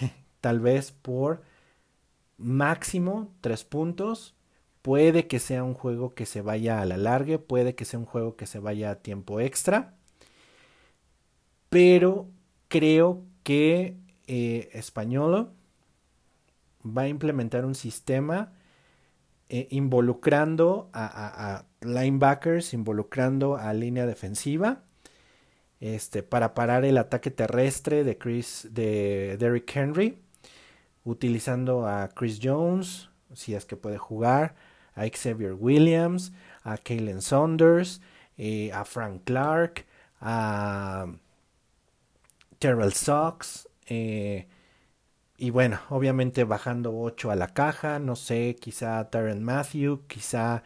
tal 0.40 0.60
vez 0.60 0.92
por 0.92 1.42
máximo 2.38 3.32
tres 3.40 3.64
puntos. 3.64 4.35
Puede 4.86 5.26
que 5.26 5.40
sea 5.40 5.64
un 5.64 5.74
juego 5.74 6.14
que 6.14 6.26
se 6.26 6.42
vaya 6.42 6.80
a 6.80 6.84
la 6.84 6.96
larga, 6.96 7.38
puede 7.38 7.74
que 7.74 7.84
sea 7.84 7.98
un 7.98 8.06
juego 8.06 8.36
que 8.36 8.46
se 8.46 8.60
vaya 8.60 8.92
a 8.92 9.02
tiempo 9.02 9.40
extra. 9.40 9.96
Pero 11.70 12.28
creo 12.68 13.24
que 13.42 13.96
eh, 14.28 14.70
Españolo 14.74 15.50
va 16.84 17.02
a 17.02 17.08
implementar 17.08 17.64
un 17.64 17.74
sistema 17.74 18.52
eh, 19.48 19.66
involucrando 19.72 20.88
a, 20.92 21.64
linebackers, 21.80 22.72
involucrando 22.72 23.56
a 23.56 23.74
línea 23.74 24.06
defensiva, 24.06 24.84
este, 25.80 26.22
para 26.22 26.54
parar 26.54 26.84
el 26.84 26.98
ataque 26.98 27.32
terrestre 27.32 28.04
de 28.04 28.18
Chris, 28.18 28.68
de 28.70 29.36
Derrick 29.36 29.76
Henry, 29.76 30.22
utilizando 31.02 31.88
a 31.88 32.06
Chris 32.10 32.38
Jones, 32.40 33.10
si 33.34 33.52
es 33.56 33.64
que 33.64 33.74
puede 33.74 33.98
jugar, 33.98 34.54
a 34.96 35.06
Xavier 35.06 35.54
Williams, 35.54 36.32
a 36.64 36.78
Kalen 36.78 37.20
Saunders, 37.22 38.00
eh, 38.38 38.72
a 38.72 38.84
Frank 38.84 39.22
Clark, 39.24 39.86
a 40.20 41.06
Terrell 42.58 42.92
Sox, 42.92 43.68
eh, 43.88 44.48
y 45.38 45.50
bueno, 45.50 45.78
obviamente 45.90 46.44
bajando 46.44 46.98
8 46.98 47.30
a 47.30 47.36
la 47.36 47.48
caja, 47.48 47.98
no 47.98 48.16
sé, 48.16 48.56
quizá 48.58 49.10
Tyron 49.10 49.44
Matthew, 49.44 50.06
quizá 50.06 50.62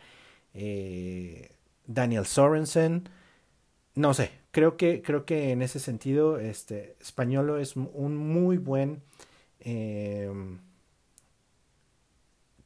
eh, 0.55 1.51
Daniel 1.87 2.25
Sorensen, 2.25 3.09
no 3.97 4.15
sé, 4.15 4.31
creo 4.53 4.77
que, 4.77 5.03
creo 5.03 5.27
que 5.27 5.51
en 5.51 5.63
ese 5.63 5.81
sentido, 5.81 6.39
este, 6.39 6.97
Españolo 7.01 7.59
es 7.59 7.75
un 7.77 8.17
muy 8.17 8.59
buen 8.59 9.03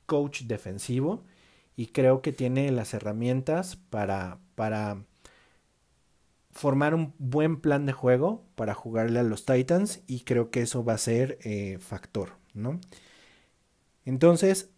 coach 0.06 0.42
defensivo 0.42 1.24
y 1.76 1.88
creo 1.88 2.22
que 2.22 2.32
tiene 2.32 2.70
las 2.70 2.94
herramientas 2.94 3.76
para, 3.90 4.38
para 4.54 5.04
formar 6.52 6.94
un 6.94 7.14
buen 7.18 7.60
plan 7.60 7.84
de 7.84 7.92
juego 7.92 8.44
para 8.54 8.74
jugarle 8.74 9.18
a 9.18 9.24
los 9.24 9.44
Titans 9.44 10.02
y 10.06 10.20
creo 10.20 10.50
que 10.50 10.62
eso 10.62 10.84
va 10.84 10.94
a 10.94 10.98
ser 10.98 11.38
eh, 11.42 11.78
factor, 11.80 12.34
¿no? 12.54 12.80
Entonces, 14.04 14.70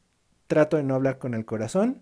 trato 0.46 0.76
de 0.76 0.84
no 0.84 0.94
hablar 0.94 1.18
con 1.18 1.34
el 1.34 1.44
corazón, 1.44 2.00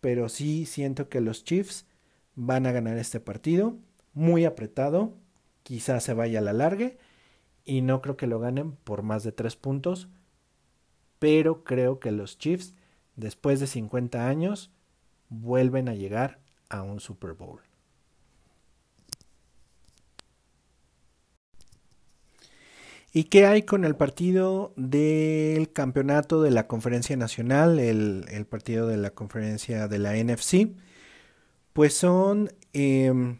pero 0.00 0.28
sí 0.28 0.66
siento 0.66 1.08
que 1.08 1.20
los 1.20 1.44
Chiefs 1.44 1.86
van 2.34 2.66
a 2.66 2.72
ganar 2.72 2.98
este 2.98 3.20
partido, 3.20 3.76
muy 4.12 4.44
apretado, 4.44 5.14
quizás 5.62 6.04
se 6.04 6.14
vaya 6.14 6.40
a 6.40 6.42
la 6.42 6.52
larga 6.52 6.92
y 7.64 7.80
no 7.80 8.02
creo 8.02 8.16
que 8.16 8.26
lo 8.26 8.38
ganen 8.38 8.72
por 8.72 9.02
más 9.02 9.24
de 9.24 9.32
tres 9.32 9.56
puntos, 9.56 10.08
pero 11.18 11.64
creo 11.64 11.98
que 11.98 12.12
los 12.12 12.38
Chiefs, 12.38 12.74
después 13.16 13.60
de 13.60 13.66
50 13.66 14.28
años, 14.28 14.70
vuelven 15.28 15.88
a 15.88 15.94
llegar 15.94 16.38
a 16.68 16.82
un 16.82 17.00
Super 17.00 17.32
Bowl. 17.32 17.60
¿Y 23.16 23.24
qué 23.24 23.46
hay 23.46 23.62
con 23.62 23.86
el 23.86 23.96
partido 23.96 24.74
del 24.76 25.72
campeonato 25.72 26.42
de 26.42 26.50
la 26.50 26.66
conferencia 26.66 27.16
nacional, 27.16 27.78
el, 27.78 28.46
partido 28.46 28.86
de 28.88 28.98
la 28.98 29.08
conferencia 29.08 29.88
de 29.88 29.98
la 29.98 30.12
NFC? 30.12 30.76
Pues 31.72 31.94
son 31.94 32.52
em, 32.74 33.38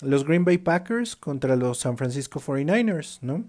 los 0.00 0.24
Green 0.24 0.46
Bay 0.46 0.56
Packers 0.56 1.16
contra 1.16 1.56
los 1.56 1.80
San 1.80 1.98
Francisco 1.98 2.40
49ers, 2.40 3.18
¿no? 3.20 3.44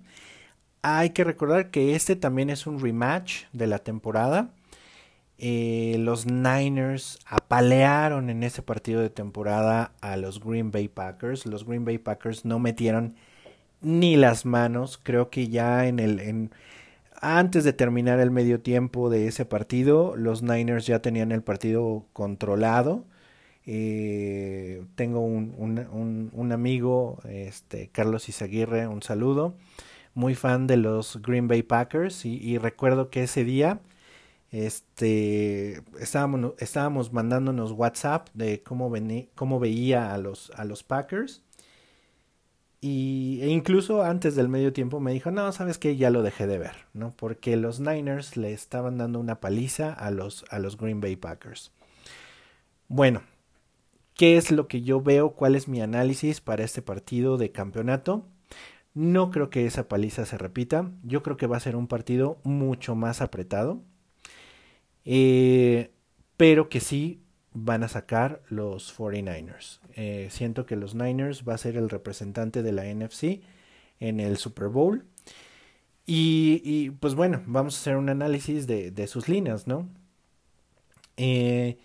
Hay 0.81 1.11
que 1.11 1.23
recordar 1.23 1.71
que 1.71 1.95
este 1.95 2.17
también 2.17 2.49
es 2.49 2.67
un 2.67 2.81
rematch 2.81 3.45
de 3.53 3.67
la 3.67 3.79
temporada. 3.79 4.53
Eh, 5.43 5.95
los 5.99 6.27
Niners 6.27 7.19
apalearon 7.25 8.29
en 8.29 8.43
ese 8.43 8.61
partido 8.61 9.01
de 9.01 9.09
temporada 9.09 9.91
a 9.99 10.15
los 10.15 10.39
Green 10.39 10.71
Bay 10.71 10.87
Packers. 10.87 11.45
Los 11.47 11.65
Green 11.65 11.83
Bay 11.83 11.97
Packers 11.97 12.45
no 12.45 12.59
metieron 12.59 13.15
ni 13.81 14.15
las 14.17 14.45
manos. 14.45 14.99
Creo 15.01 15.31
que 15.31 15.47
ya 15.47 15.87
en 15.87 15.99
el 15.99 16.51
antes 17.21 17.63
de 17.63 17.73
terminar 17.73 18.19
el 18.19 18.31
medio 18.31 18.61
tiempo 18.61 19.09
de 19.09 19.27
ese 19.27 19.45
partido, 19.45 20.15
los 20.15 20.41
Niners 20.43 20.87
ya 20.87 21.01
tenían 21.01 21.31
el 21.31 21.43
partido 21.43 22.05
controlado. 22.13 23.05
Eh, 23.67 24.83
tengo 24.95 25.19
un, 25.21 26.51
amigo, 26.51 27.19
este, 27.29 27.89
Carlos 27.89 28.27
Izaguirre, 28.27 28.87
un 28.87 29.03
saludo, 29.03 29.55
muy 30.15 30.35
fan 30.35 30.67
de 30.67 30.77
los 30.77 31.21
Green 31.21 31.47
Bay 31.47 31.63
Packers 31.63 32.25
y, 32.25 32.57
recuerdo 32.57 33.09
que 33.11 33.23
ese 33.23 33.43
día 33.43 33.79
este, 34.51 35.81
estábamos, 35.99 37.13
mandándonos 37.13 37.71
WhatsApp 37.71 38.29
de 38.33 38.61
cómo, 38.63 38.91
cómo 39.35 39.59
veía 39.59 40.13
a 40.13 40.17
los, 40.17 40.51
a 40.55 40.65
los 40.65 40.83
Packers 40.83 41.43
y, 42.83 43.39
e 43.43 43.49
incluso 43.49 44.01
antes 44.03 44.35
del 44.35 44.49
medio 44.49 44.73
tiempo 44.73 44.99
me 44.99 45.13
dijo, 45.13 45.29
no, 45.29 45.51
sabes 45.51 45.77
que 45.77 45.95
ya 45.97 46.09
lo 46.09 46.23
dejé 46.23 46.47
de 46.47 46.57
ver, 46.57 46.75
¿no? 46.93 47.11
Porque 47.15 47.55
los 47.55 47.79
Niners 47.79 48.37
le 48.37 48.53
estaban 48.53 48.97
dando 48.97 49.19
una 49.19 49.39
paliza 49.39 49.93
a 49.93 50.09
los, 50.09 50.45
a 50.49 50.57
los 50.57 50.77
Green 50.77 50.99
Bay 50.99 51.15
Packers. 51.15 51.71
Bueno, 52.87 53.21
¿qué 54.15 54.35
es 54.35 54.51
lo 54.51 54.67
que 54.67 54.81
yo 54.81 54.99
veo? 54.99 55.33
¿Cuál 55.33 55.55
es 55.55 55.67
mi 55.67 55.79
análisis 55.79 56.41
para 56.41 56.63
este 56.63 56.81
partido 56.81 57.37
de 57.37 57.51
campeonato? 57.51 58.25
No 58.95 59.29
creo 59.29 59.51
que 59.51 59.67
esa 59.67 59.87
paliza 59.87 60.25
se 60.25 60.39
repita. 60.39 60.91
Yo 61.03 61.21
creo 61.21 61.37
que 61.37 61.47
va 61.47 61.57
a 61.57 61.61
ser 61.61 61.75
un 61.75 61.87
partido 61.87 62.39
mucho 62.43 62.95
más 62.95 63.21
apretado. 63.21 63.83
Eh, 65.05 65.91
pero 66.37 66.69
que 66.69 66.79
sí 66.79 67.21
van 67.53 67.83
a 67.83 67.87
sacar 67.87 68.41
los 68.49 68.97
49ers. 68.97 69.79
Eh, 69.95 70.27
siento 70.31 70.65
que 70.65 70.75
los 70.75 70.95
Niners 70.95 71.43
va 71.47 71.55
a 71.55 71.57
ser 71.57 71.77
el 71.77 71.89
representante 71.89 72.63
de 72.63 72.71
la 72.71 72.85
NFC 72.85 73.41
en 73.99 74.19
el 74.19 74.37
Super 74.37 74.67
Bowl. 74.67 75.05
Y, 76.13 76.89
pues 76.99 77.15
bueno, 77.15 77.41
vamos 77.45 77.75
a 77.75 77.79
hacer 77.79 77.95
un 77.95 78.09
análisis 78.09 78.67
de, 78.67 79.07
sus 79.07 79.29
líneas, 79.29 79.67
¿no? 79.67 79.87
Eh, 81.15 81.77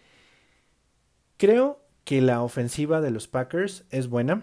creo 1.37 1.81
que 2.05 2.21
la 2.21 2.43
ofensiva 2.43 3.01
de 3.01 3.11
los 3.11 3.29
Packers 3.29 3.85
es 3.91 4.09
buena. 4.09 4.43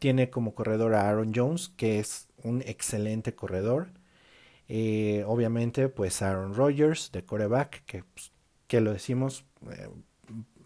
Tiene 0.00 0.30
como 0.30 0.54
corredor 0.54 0.94
a 0.94 1.08
Aaron 1.08 1.32
Jones, 1.32 1.68
que 1.68 2.00
es 2.00 2.28
un 2.42 2.62
excelente 2.62 3.34
corredor. 3.34 3.88
Eh, 4.68 5.24
obviamente, 5.26 5.88
pues 5.88 6.22
Aaron 6.22 6.54
Rodgers 6.54 7.10
de 7.12 7.24
coreback, 7.24 7.84
que, 7.84 8.04
pues, 8.04 8.32
que 8.66 8.80
lo 8.80 8.92
decimos, 8.92 9.44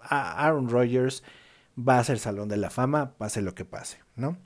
Aaron 0.00 0.68
Rodgers 0.68 1.22
va 1.76 1.98
a 1.98 2.04
ser 2.04 2.18
Salón 2.18 2.48
de 2.48 2.56
la 2.56 2.70
Fama, 2.70 3.14
pase 3.18 3.42
lo 3.42 3.54
que 3.54 3.64
pase, 3.64 3.98
¿no? 4.16 4.36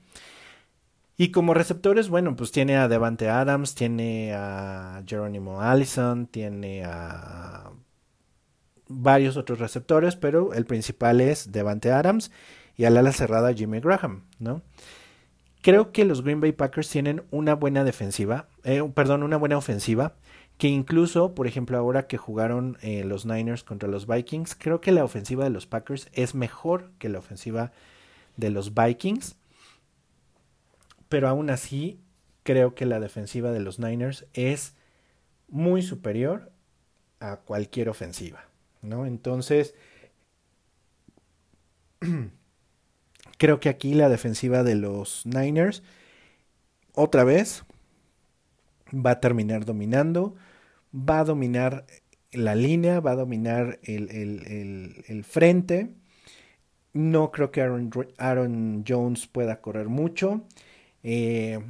Y 1.16 1.30
como 1.30 1.54
receptores, 1.54 2.08
bueno, 2.08 2.34
pues 2.36 2.52
tiene 2.52 2.76
a 2.76 2.88
Devante 2.88 3.28
Adams, 3.28 3.74
tiene 3.74 4.32
a 4.34 5.02
Jerónimo 5.06 5.60
Allison, 5.60 6.26
tiene 6.26 6.84
a 6.84 7.70
varios 8.88 9.36
otros 9.36 9.58
receptores, 9.58 10.16
pero 10.16 10.52
el 10.54 10.64
principal 10.64 11.20
es 11.20 11.52
Devante 11.52 11.92
Adams 11.92 12.30
y 12.76 12.84
al 12.84 12.96
ala 12.96 13.12
cerrada 13.12 13.52
Jimmy 13.52 13.80
Graham, 13.80 14.24
¿no? 14.38 14.62
Creo 15.60 15.92
que 15.92 16.04
los 16.04 16.22
Green 16.22 16.40
Bay 16.40 16.52
Packers 16.52 16.88
tienen 16.88 17.22
una 17.30 17.54
buena 17.54 17.84
defensiva, 17.84 18.48
eh, 18.64 18.82
perdón, 18.94 19.22
una 19.22 19.36
buena 19.36 19.56
ofensiva 19.56 20.14
que 20.58 20.68
incluso, 20.68 21.34
por 21.34 21.46
ejemplo, 21.46 21.76
ahora 21.76 22.06
que 22.06 22.18
jugaron 22.18 22.78
eh, 22.82 23.04
los 23.04 23.26
Niners 23.26 23.64
contra 23.64 23.88
los 23.88 24.06
Vikings, 24.06 24.54
creo 24.54 24.80
que 24.80 24.92
la 24.92 25.04
ofensiva 25.04 25.44
de 25.44 25.50
los 25.50 25.66
Packers 25.66 26.08
es 26.12 26.34
mejor 26.34 26.92
que 26.98 27.08
la 27.08 27.18
ofensiva 27.18 27.72
de 28.36 28.50
los 28.50 28.74
Vikings. 28.74 29.36
pero 31.08 31.28
aún 31.28 31.50
así 31.50 32.00
creo 32.42 32.74
que 32.74 32.86
la 32.86 33.00
defensiva 33.00 33.52
de 33.52 33.60
los 33.60 33.78
Niners 33.78 34.26
es 34.32 34.74
muy 35.48 35.82
superior 35.82 36.50
a 37.20 37.36
cualquier 37.36 37.88
ofensiva, 37.88 38.44
¿no? 38.80 39.04
Entonces, 39.06 39.74
creo 43.38 43.60
que 43.60 43.68
aquí 43.68 43.94
la 43.94 44.08
defensiva 44.08 44.62
de 44.62 44.74
los 44.74 45.26
Niners, 45.26 45.82
otra 46.94 47.24
vez, 47.24 47.64
va 48.92 49.12
a 49.12 49.20
terminar 49.20 49.64
dominando, 49.64 50.34
va 50.94 51.20
a 51.20 51.24
dominar 51.24 51.86
la 52.32 52.54
línea, 52.54 53.00
va 53.00 53.12
a 53.12 53.16
dominar 53.16 53.78
el, 53.82 55.24
frente. 55.24 55.90
No 56.92 57.30
creo 57.30 57.50
que 57.50 57.62
Aaron, 57.62 58.84
Jones 58.86 59.26
pueda 59.26 59.60
correr 59.60 59.88
mucho. 59.88 60.44
Eh, 61.02 61.60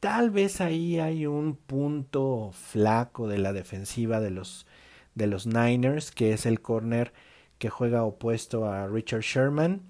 tal 0.00 0.30
vez 0.30 0.60
ahí 0.60 0.98
hay 0.98 1.26
un 1.26 1.56
punto 1.56 2.50
flaco 2.52 3.28
de 3.28 3.38
la 3.38 3.52
defensiva 3.52 4.20
de 4.20 4.30
los, 4.30 4.66
de 5.14 5.26
los 5.26 5.46
Niners, 5.46 6.10
que 6.12 6.32
es 6.32 6.46
el 6.46 6.60
corner 6.60 7.12
que 7.58 7.70
juega 7.70 8.04
opuesto 8.04 8.66
a 8.70 8.86
Richard 8.86 9.22
Sherman. 9.22 9.82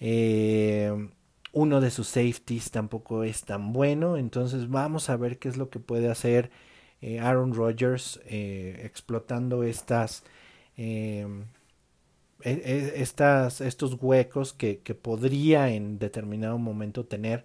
Eh, 0.00 1.08
uno 1.52 1.80
de 1.80 1.90
sus 1.90 2.08
safeties 2.08 2.70
tampoco 2.70 3.24
es 3.24 3.44
tan 3.44 3.72
bueno, 3.72 4.16
entonces 4.16 4.68
vamos 4.70 5.10
a 5.10 5.16
ver 5.16 5.38
qué 5.38 5.48
es 5.48 5.56
lo 5.56 5.70
que 5.70 5.80
puede 5.80 6.10
hacer 6.10 6.50
eh, 7.00 7.20
Aaron 7.20 7.54
Rodgers 7.54 8.20
eh, 8.26 8.82
explotando 8.84 9.62
estas, 9.64 10.24
e, 10.76 11.26
e, 12.42 12.92
estas, 12.96 13.60
estos 13.60 13.96
huecos 14.00 14.52
que, 14.52 14.76
podría 15.00 15.70
en 15.70 15.98
determinado 15.98 16.58
momento 16.58 17.04
tener 17.06 17.44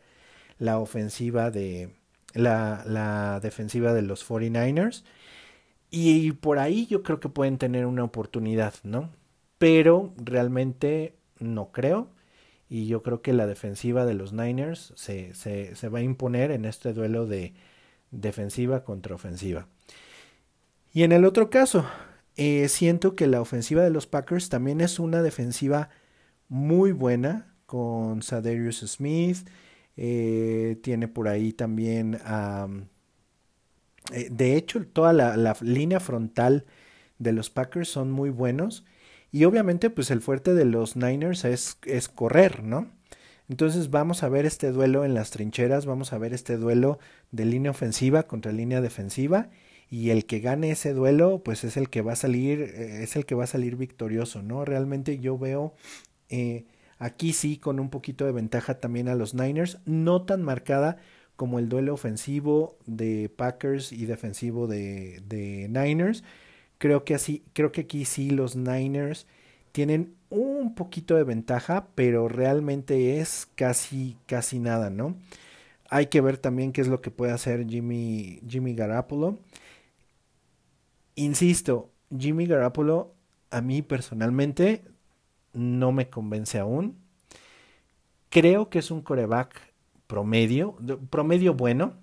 la 0.59 0.79
ofensiva 0.79 1.51
de 1.51 1.89
la 2.33 3.39
defensiva 3.41 3.93
de 3.93 4.03
los 4.03 4.27
49ers 4.27 5.03
y 5.89 6.31
por 6.33 6.59
ahí 6.59 6.85
yo 6.87 7.03
creo 7.03 7.19
que 7.19 7.29
pueden 7.29 7.57
tener 7.57 7.85
una 7.85 8.03
oportunidad, 8.03 8.73
¿no? 8.83 9.09
Pero 9.57 10.13
realmente 10.17 11.15
no 11.39 11.71
creo. 11.71 12.09
Y 12.69 12.87
yo 12.87 13.01
creo 13.03 13.21
que 13.21 13.33
la 13.33 13.47
defensiva 13.47 14.05
de 14.05 14.13
los 14.13 14.33
Niners 14.33 14.93
se, 14.95 15.33
se, 15.33 15.75
se 15.75 15.89
va 15.89 15.99
a 15.99 16.03
imponer 16.03 16.51
en 16.51 16.65
este 16.65 16.93
duelo 16.93 17.25
de 17.25 17.53
defensiva 18.11 18.83
contra 18.83 19.15
ofensiva. 19.15 19.67
Y 20.93 21.03
en 21.03 21.11
el 21.11 21.25
otro 21.25 21.49
caso, 21.49 21.85
eh, 22.35 22.67
siento 22.69 23.15
que 23.15 23.27
la 23.27 23.41
ofensiva 23.41 23.83
de 23.83 23.89
los 23.89 24.07
Packers 24.07 24.49
también 24.49 24.81
es 24.81 24.99
una 24.99 25.21
defensiva 25.21 25.89
muy 26.49 26.91
buena 26.91 27.53
con 27.65 28.21
Sadarius 28.21 28.79
Smith. 28.79 29.47
Eh, 29.95 30.77
tiene 30.83 31.07
por 31.07 31.27
ahí 31.27 31.53
también 31.53 32.19
eh, 34.11 34.29
de 34.31 34.55
hecho, 34.55 34.85
toda 34.87 35.13
la, 35.13 35.55
línea 35.61 35.99
frontal 35.99 36.65
de 37.19 37.33
los 37.33 37.49
Packers 37.49 37.89
son 37.89 38.11
muy 38.11 38.29
buenos. 38.29 38.85
Y 39.31 39.45
obviamente, 39.45 39.89
pues 39.89 40.11
el 40.11 40.21
fuerte 40.21 40.53
de 40.53 40.65
los 40.65 40.95
Niners 40.95 41.45
es, 41.45 41.77
es 41.85 42.07
correr, 42.07 42.63
¿no? 42.63 42.87
Entonces 43.49 43.89
vamos 43.89 44.23
a 44.23 44.29
ver 44.29 44.45
este 44.45 44.71
duelo 44.71 45.05
en 45.05 45.13
las 45.13 45.31
trincheras, 45.31 45.85
vamos 45.85 46.11
a 46.11 46.17
ver 46.17 46.33
este 46.33 46.57
duelo 46.57 46.99
de 47.31 47.45
línea 47.45 47.71
ofensiva 47.71 48.23
contra 48.23 48.51
línea 48.51 48.81
defensiva 48.81 49.49
y 49.89 50.09
el 50.09 50.25
que 50.25 50.39
gane 50.41 50.71
ese 50.71 50.93
duelo 50.93 51.41
pues 51.43 51.63
es 51.63 51.77
el 51.77 51.89
que 51.89 52.01
va 52.01 52.13
a 52.13 52.15
salir 52.17 52.61
eh, 52.61 53.03
es 53.03 53.15
el 53.15 53.25
que 53.25 53.35
va 53.35 53.45
a 53.45 53.47
salir 53.47 53.77
victorioso, 53.77 54.43
¿no? 54.43 54.65
Realmente 54.65 55.19
yo 55.19 55.37
veo 55.37 55.75
eh, 56.29 56.65
aquí 56.99 57.31
sí 57.33 57.57
con 57.57 57.79
un 57.79 57.89
poquito 57.89 58.25
de 58.25 58.33
ventaja 58.33 58.79
también 58.79 59.07
a 59.07 59.15
los 59.15 59.33
Niners, 59.33 59.79
no 59.85 60.23
tan 60.23 60.43
marcada 60.43 60.97
como 61.37 61.59
el 61.59 61.69
duelo 61.69 61.93
ofensivo 61.93 62.77
de 62.85 63.29
Packers 63.29 63.93
y 63.93 64.07
defensivo 64.07 64.67
de, 64.67 65.21
de 65.25 65.67
Niners. 65.69 66.23
Creo 66.77 67.03
que 67.03 67.15
así, 67.15 67.43
creo 67.53 67.71
que 67.71 67.81
aquí 67.81 68.05
sí 68.05 68.29
los 68.29 68.55
Niners 68.55 69.27
tienen 69.71 70.15
un 70.29 70.75
poquito 70.75 71.15
de 71.15 71.23
ventaja, 71.23 71.87
pero 71.95 72.27
realmente 72.27 73.19
es 73.19 73.47
casi, 73.55 74.17
casi 74.25 74.59
nada, 74.59 74.89
¿no? 74.89 75.15
Hay 75.89 76.07
que 76.07 76.21
ver 76.21 76.37
también 76.37 76.71
qué 76.73 76.81
es 76.81 76.87
lo 76.87 77.01
que 77.01 77.11
puede 77.11 77.31
hacer 77.31 77.65
Jimmy, 77.67 78.41
Jimmy 78.47 78.75
Garapolo. 78.75 79.39
Insisto, 81.15 81.91
Jimmy 82.15 82.45
Garapolo 82.45 83.13
a 83.49 83.61
mí 83.61 83.81
personalmente 83.81 84.83
no 85.53 85.91
me 85.91 86.09
convence 86.09 86.59
aún. 86.59 86.97
Creo 88.29 88.69
que 88.69 88.79
es 88.79 88.91
un 88.91 89.01
coreback 89.01 89.73
promedio, 90.05 90.75
promedio 91.09 91.53
bueno, 91.53 91.93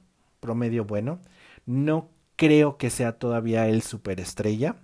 promedio 0.41 0.85
bueno. 0.85 1.21
No 1.67 2.11
creo 2.37 2.77
que 2.79 2.91
sea 2.91 3.19
todavía 3.19 3.69
el 3.69 3.83
superestrella. 3.83 4.77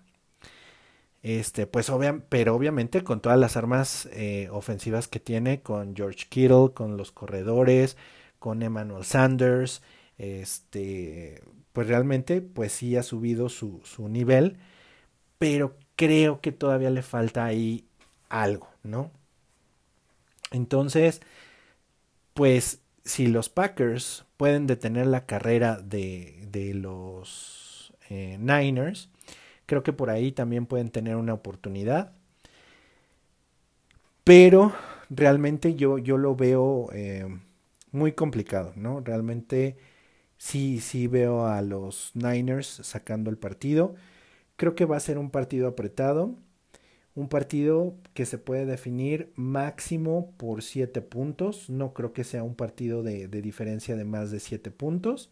Este, 1.23 1.67
pues 1.67 1.93
pero 2.31 2.55
obviamente 2.55 3.05
con 3.05 3.21
todas 3.21 3.39
las 3.39 3.57
armas 3.57 4.09
eh, 4.13 4.49
ofensivas 4.51 5.07
que 5.07 5.21
tiene, 5.21 5.61
con 5.63 5.95
George 5.95 6.27
Kittle, 6.29 6.73
con 6.75 6.97
los 6.97 7.13
corredores, 7.13 7.97
con 8.39 8.63
Emmanuel 8.63 9.05
Sanders, 9.05 9.83
este, 10.19 11.43
pues 11.73 11.89
realmente, 11.89 12.41
pues 12.43 12.73
sí 12.73 12.97
ha 12.97 13.03
subido 13.03 13.49
su, 13.49 13.81
su 13.85 14.09
nivel, 14.09 14.59
pero 15.39 15.77
creo 15.97 16.41
que 16.41 16.53
todavía 16.53 16.91
le 16.91 17.03
falta 17.03 17.45
ahí 17.45 17.87
algo, 18.31 18.69
¿no? 18.83 19.11
Entonces, 20.53 21.21
pues 22.35 22.81
si 23.05 23.27
los 23.27 23.49
Packers 23.49 24.25
pueden 24.37 24.67
detener 24.67 25.07
la 25.07 25.27
carrera 25.27 25.77
de, 25.81 26.40
de 26.51 26.75
los 26.75 27.95
eh, 28.09 28.37
Niners, 28.39 29.11
creo 29.67 29.83
que 29.83 29.93
por 29.93 30.11
ahí 30.11 30.33
también 30.33 30.67
pueden 30.67 30.91
tener 30.91 31.17
una 31.17 31.35
oportunidad. 31.35 32.13
Pero 34.25 34.73
realmente 35.09 35.75
yo, 35.75 35.99
yo 35.99 36.19
lo 36.19 36.37
veo 36.37 36.89
eh, 36.93 37.27
muy 37.93 38.13
complicado, 38.13 38.73
¿no? 38.77 39.01
Realmente 39.01 39.77
sí, 40.39 40.81
sí 40.81 41.07
veo 41.07 41.47
a 41.47 41.63
los 41.63 42.13
Niners 42.15 42.67
sacando 42.83 43.31
el 43.31 43.39
partido. 43.39 43.95
Creo 44.57 44.75
que 44.75 44.85
va 44.85 44.97
a 44.97 45.01
ser 45.01 45.19
un 45.19 45.31
partido 45.31 45.69
apretado 45.69 46.37
un 47.15 47.29
partido 47.29 47.95
que 48.15 48.25
se 48.27 48.39
puede 48.39 48.67
definir 48.67 49.33
máximo 49.37 50.33
por 50.37 50.63
7 50.63 51.03
puntos. 51.03 51.69
No 51.69 51.93
creo 51.93 52.13
que 52.13 52.25
sea 52.25 52.43
un 52.43 52.55
partido 52.55 53.03
de, 53.03 53.29
diferencia 53.29 53.97
de 53.97 54.05
más 54.05 54.31
de 54.31 54.41
7 54.41 54.71
puntos, 54.71 55.31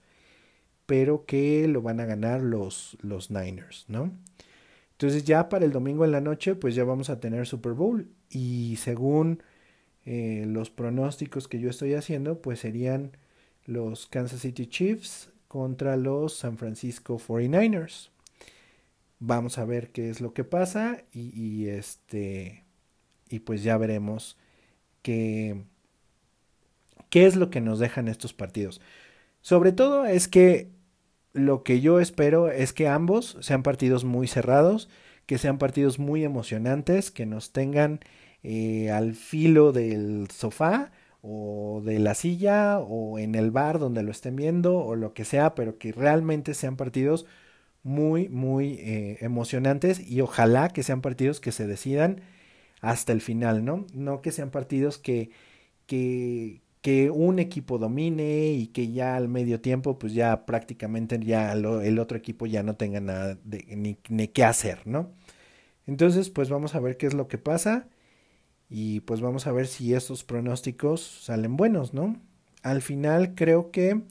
pero 0.88 1.26
que 1.26 1.68
lo 1.68 1.82
van 1.82 2.00
a 2.00 2.06
ganar 2.06 2.42
los, 2.42 2.96
los 3.02 3.30
Niners, 3.30 3.84
¿no? 3.88 4.10
Entonces 4.92 5.22
ya 5.24 5.50
para 5.50 5.66
el 5.66 5.70
domingo 5.70 6.06
en 6.06 6.12
la 6.12 6.22
noche, 6.22 6.54
pues 6.54 6.74
ya 6.74 6.82
vamos 6.82 7.10
a 7.10 7.20
tener 7.20 7.46
Super 7.46 7.72
Bowl 7.74 8.08
y 8.30 8.76
según 8.76 9.42
eh, 10.06 10.46
los 10.46 10.70
pronósticos 10.70 11.46
que 11.46 11.60
yo 11.60 11.68
estoy 11.68 11.92
haciendo, 11.92 12.40
pues 12.40 12.60
serían 12.60 13.18
los 13.66 14.06
Kansas 14.06 14.40
City 14.40 14.66
Chiefs 14.66 15.30
contra 15.46 15.98
los 15.98 16.32
San 16.38 16.56
Francisco 16.56 17.18
49ers. 17.18 18.08
Vamos 19.18 19.58
a 19.58 19.66
ver 19.66 19.90
qué 19.90 20.08
es 20.08 20.22
lo 20.22 20.32
que 20.32 20.44
pasa 20.44 21.04
y, 21.12 21.66
este 21.68 22.64
y 23.28 23.40
pues 23.40 23.62
ya 23.62 23.76
veremos 23.76 24.38
qué, 25.02 25.64
qué 27.10 27.26
es 27.26 27.36
lo 27.36 27.50
que 27.50 27.60
nos 27.60 27.78
dejan 27.78 28.08
estos 28.08 28.32
partidos. 28.32 28.80
Sobre 29.42 29.72
todo 29.72 30.06
es 30.06 30.28
que 30.28 30.77
lo 31.38 31.62
que 31.62 31.80
yo 31.80 32.00
espero 32.00 32.50
es 32.50 32.72
que 32.72 32.88
ambos 32.88 33.36
sean 33.40 33.62
partidos 33.62 34.04
muy 34.04 34.26
cerrados, 34.26 34.88
que 35.26 35.38
sean 35.38 35.58
partidos 35.58 35.98
muy 35.98 36.24
emocionantes, 36.24 37.10
que 37.10 37.26
nos 37.26 37.52
tengan 37.52 38.00
eh, 38.42 38.90
al 38.90 39.14
filo 39.14 39.72
del 39.72 40.28
sofá 40.30 40.92
o 41.22 41.82
de 41.84 41.98
la 41.98 42.14
silla 42.14 42.78
o 42.78 43.18
en 43.18 43.34
el 43.34 43.50
bar 43.50 43.78
donde 43.78 44.02
lo 44.02 44.10
estén 44.10 44.36
viendo 44.36 44.78
o 44.78 44.94
lo 44.96 45.14
que 45.14 45.24
sea, 45.24 45.54
pero 45.54 45.78
que 45.78 45.92
realmente 45.92 46.54
sean 46.54 46.76
partidos 46.76 47.26
muy, 47.82 48.28
muy 48.28 48.74
eh, 48.80 49.18
emocionantes 49.20 50.00
y 50.00 50.20
ojalá 50.20 50.68
que 50.68 50.82
sean 50.82 51.00
partidos 51.00 51.40
que 51.40 51.52
se 51.52 51.66
decidan 51.66 52.20
hasta 52.80 53.12
el 53.12 53.20
final, 53.20 53.64
¿no? 53.64 53.86
No 53.94 54.22
que 54.22 54.32
sean 54.32 54.50
partidos 54.50 54.98
que, 54.98 55.30
que, 55.86 56.62
que 56.82 57.10
un 57.10 57.38
equipo 57.38 57.78
domine 57.78 58.52
y 58.52 58.68
que 58.68 58.92
ya 58.92 59.16
al 59.16 59.28
medio 59.28 59.60
tiempo, 59.60 59.98
pues 59.98 60.14
ya 60.14 60.46
prácticamente 60.46 61.18
ya 61.20 61.52
el 61.52 61.98
otro 61.98 62.16
equipo 62.18 62.46
ya 62.46 62.62
no 62.62 62.76
tenga 62.76 63.00
nada 63.00 63.38
ni, 63.44 63.98
ni 64.08 64.28
qué 64.28 64.44
hacer, 64.44 64.86
¿no? 64.86 65.10
Entonces, 65.86 66.30
pues 66.30 66.50
vamos 66.50 66.74
a 66.74 66.80
ver 66.80 66.96
qué 66.96 67.06
es 67.06 67.14
lo 67.14 67.28
que 67.28 67.38
pasa 67.38 67.88
y 68.68 69.00
pues 69.00 69.20
vamos 69.20 69.46
a 69.46 69.52
ver 69.52 69.66
si 69.66 69.94
estos 69.94 70.24
pronósticos 70.24 71.00
salen 71.02 71.56
buenos, 71.56 71.94
¿no? 71.94 72.20
Al 72.62 72.82
final 72.82 73.34
creo 73.34 73.70
que 73.70 74.02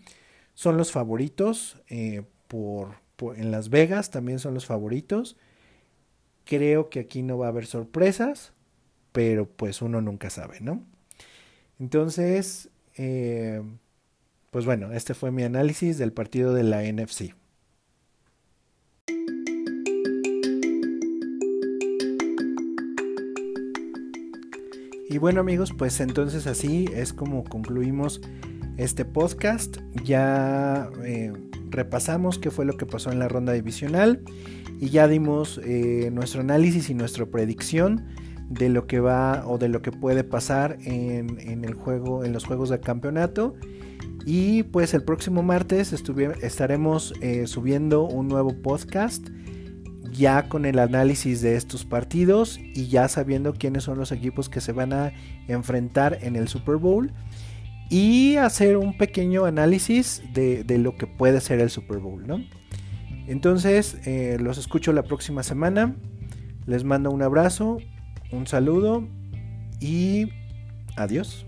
son 0.54 0.78
los 0.78 0.92
favoritos 0.92 1.78
eh, 1.90 2.24
por, 2.48 2.96
en 3.36 3.52
Las 3.52 3.70
Vegas 3.70 4.10
también 4.12 4.40
son 4.40 4.54
los 4.54 4.66
favoritos. 4.66 5.38
Creo 6.46 6.90
que 6.90 7.02
aquí 7.02 7.24
no 7.24 7.38
va 7.38 7.48
a 7.48 7.50
haber 7.50 7.66
sorpresas, 7.68 8.54
pero 9.12 9.48
pues 9.48 9.82
uno 9.82 10.02
nunca 10.02 10.30
sabe, 10.30 10.60
¿no? 10.62 10.84
Entonces, 11.80 12.70
eh, 12.98 13.62
pues 14.52 14.66
bueno, 14.66 14.92
este 14.92 15.14
fue 15.14 15.32
mi 15.32 15.44
análisis 15.44 15.98
del 15.98 16.12
partido 16.12 16.54
de 16.54 16.64
la 16.64 16.82
NFC. 16.84 17.36
Y 25.10 25.20
bueno 25.20 25.40
amigos, 25.40 25.72
pues 25.78 26.00
entonces 26.00 26.48
así 26.48 26.86
es 26.94 27.14
como 27.14 27.44
concluimos 27.44 28.22
este 28.78 29.06
podcast. 29.06 29.78
Ya 30.04 30.90
eh, 31.06 31.32
repasamos 31.70 32.40
qué 32.40 32.52
fue 32.52 32.66
lo 32.66 32.78
que 32.78 32.86
pasó 32.86 33.12
en 33.12 33.20
la 33.20 33.28
ronda 33.28 33.54
divisional 33.54 34.22
y 34.80 34.90
ya 34.90 35.08
dimos 35.08 35.62
eh, 35.64 36.10
nuestro 36.12 36.42
análisis 36.42 36.90
y 36.90 36.94
nuestra 36.94 37.26
predicción 37.26 38.06
de 38.50 38.70
lo 38.70 38.88
que 38.88 39.00
va 39.00 39.44
o 39.46 39.58
de 39.58 39.70
lo 39.70 39.82
que 39.82 39.92
puede 39.92 40.24
pasar 40.24 40.78
en, 40.84 41.66
el 41.66 41.74
juego, 41.74 42.24
en 42.24 42.34
los 42.34 42.46
juegos 42.46 42.70
de 42.70 42.80
campeonato. 42.80 43.56
Y 44.26 44.64
pues 44.64 44.94
el 44.94 45.04
próximo 45.04 45.44
martes 45.44 45.94
estaremos 45.94 47.14
eh, 47.22 47.48
subiendo 47.48 48.04
un 48.04 48.28
nuevo 48.28 48.62
podcast 48.62 49.30
ya 50.12 50.50
con 50.50 50.66
el 50.66 50.80
análisis 50.80 51.42
de 51.42 51.56
estos 51.56 51.86
partidos 51.86 52.60
y 52.60 52.88
ya 52.88 53.08
sabiendo 53.08 53.54
quiénes 53.54 53.84
son 53.84 53.98
los 53.98 54.12
equipos 54.12 54.50
que 54.50 54.62
se 54.62 54.72
van 54.72 54.94
a 54.94 55.14
enfrentar 55.48 56.18
en 56.22 56.36
el 56.36 56.48
Super 56.48 56.76
Bowl 56.78 57.14
y 57.90 58.36
hacer 58.36 58.78
un 58.78 58.98
pequeño 58.98 59.46
análisis 59.46 60.22
de, 60.34 60.66
lo 60.78 60.98
que 60.98 61.08
puede 61.08 61.40
ser 61.40 61.60
el 61.60 61.70
Super 61.70 62.00
Bowl, 62.00 62.28
¿no? 62.28 62.44
Entonces, 63.28 63.98
eh, 64.06 64.38
los 64.40 64.58
escucho 64.58 64.94
la 64.94 65.04
próxima 65.04 65.44
semana. 65.44 65.96
Les 66.66 66.84
mando 66.84 67.12
un 67.12 67.22
abrazo, 67.22 67.78
un 68.32 68.48
saludo 68.48 69.04
y 69.80 70.30
adiós. 70.96 71.47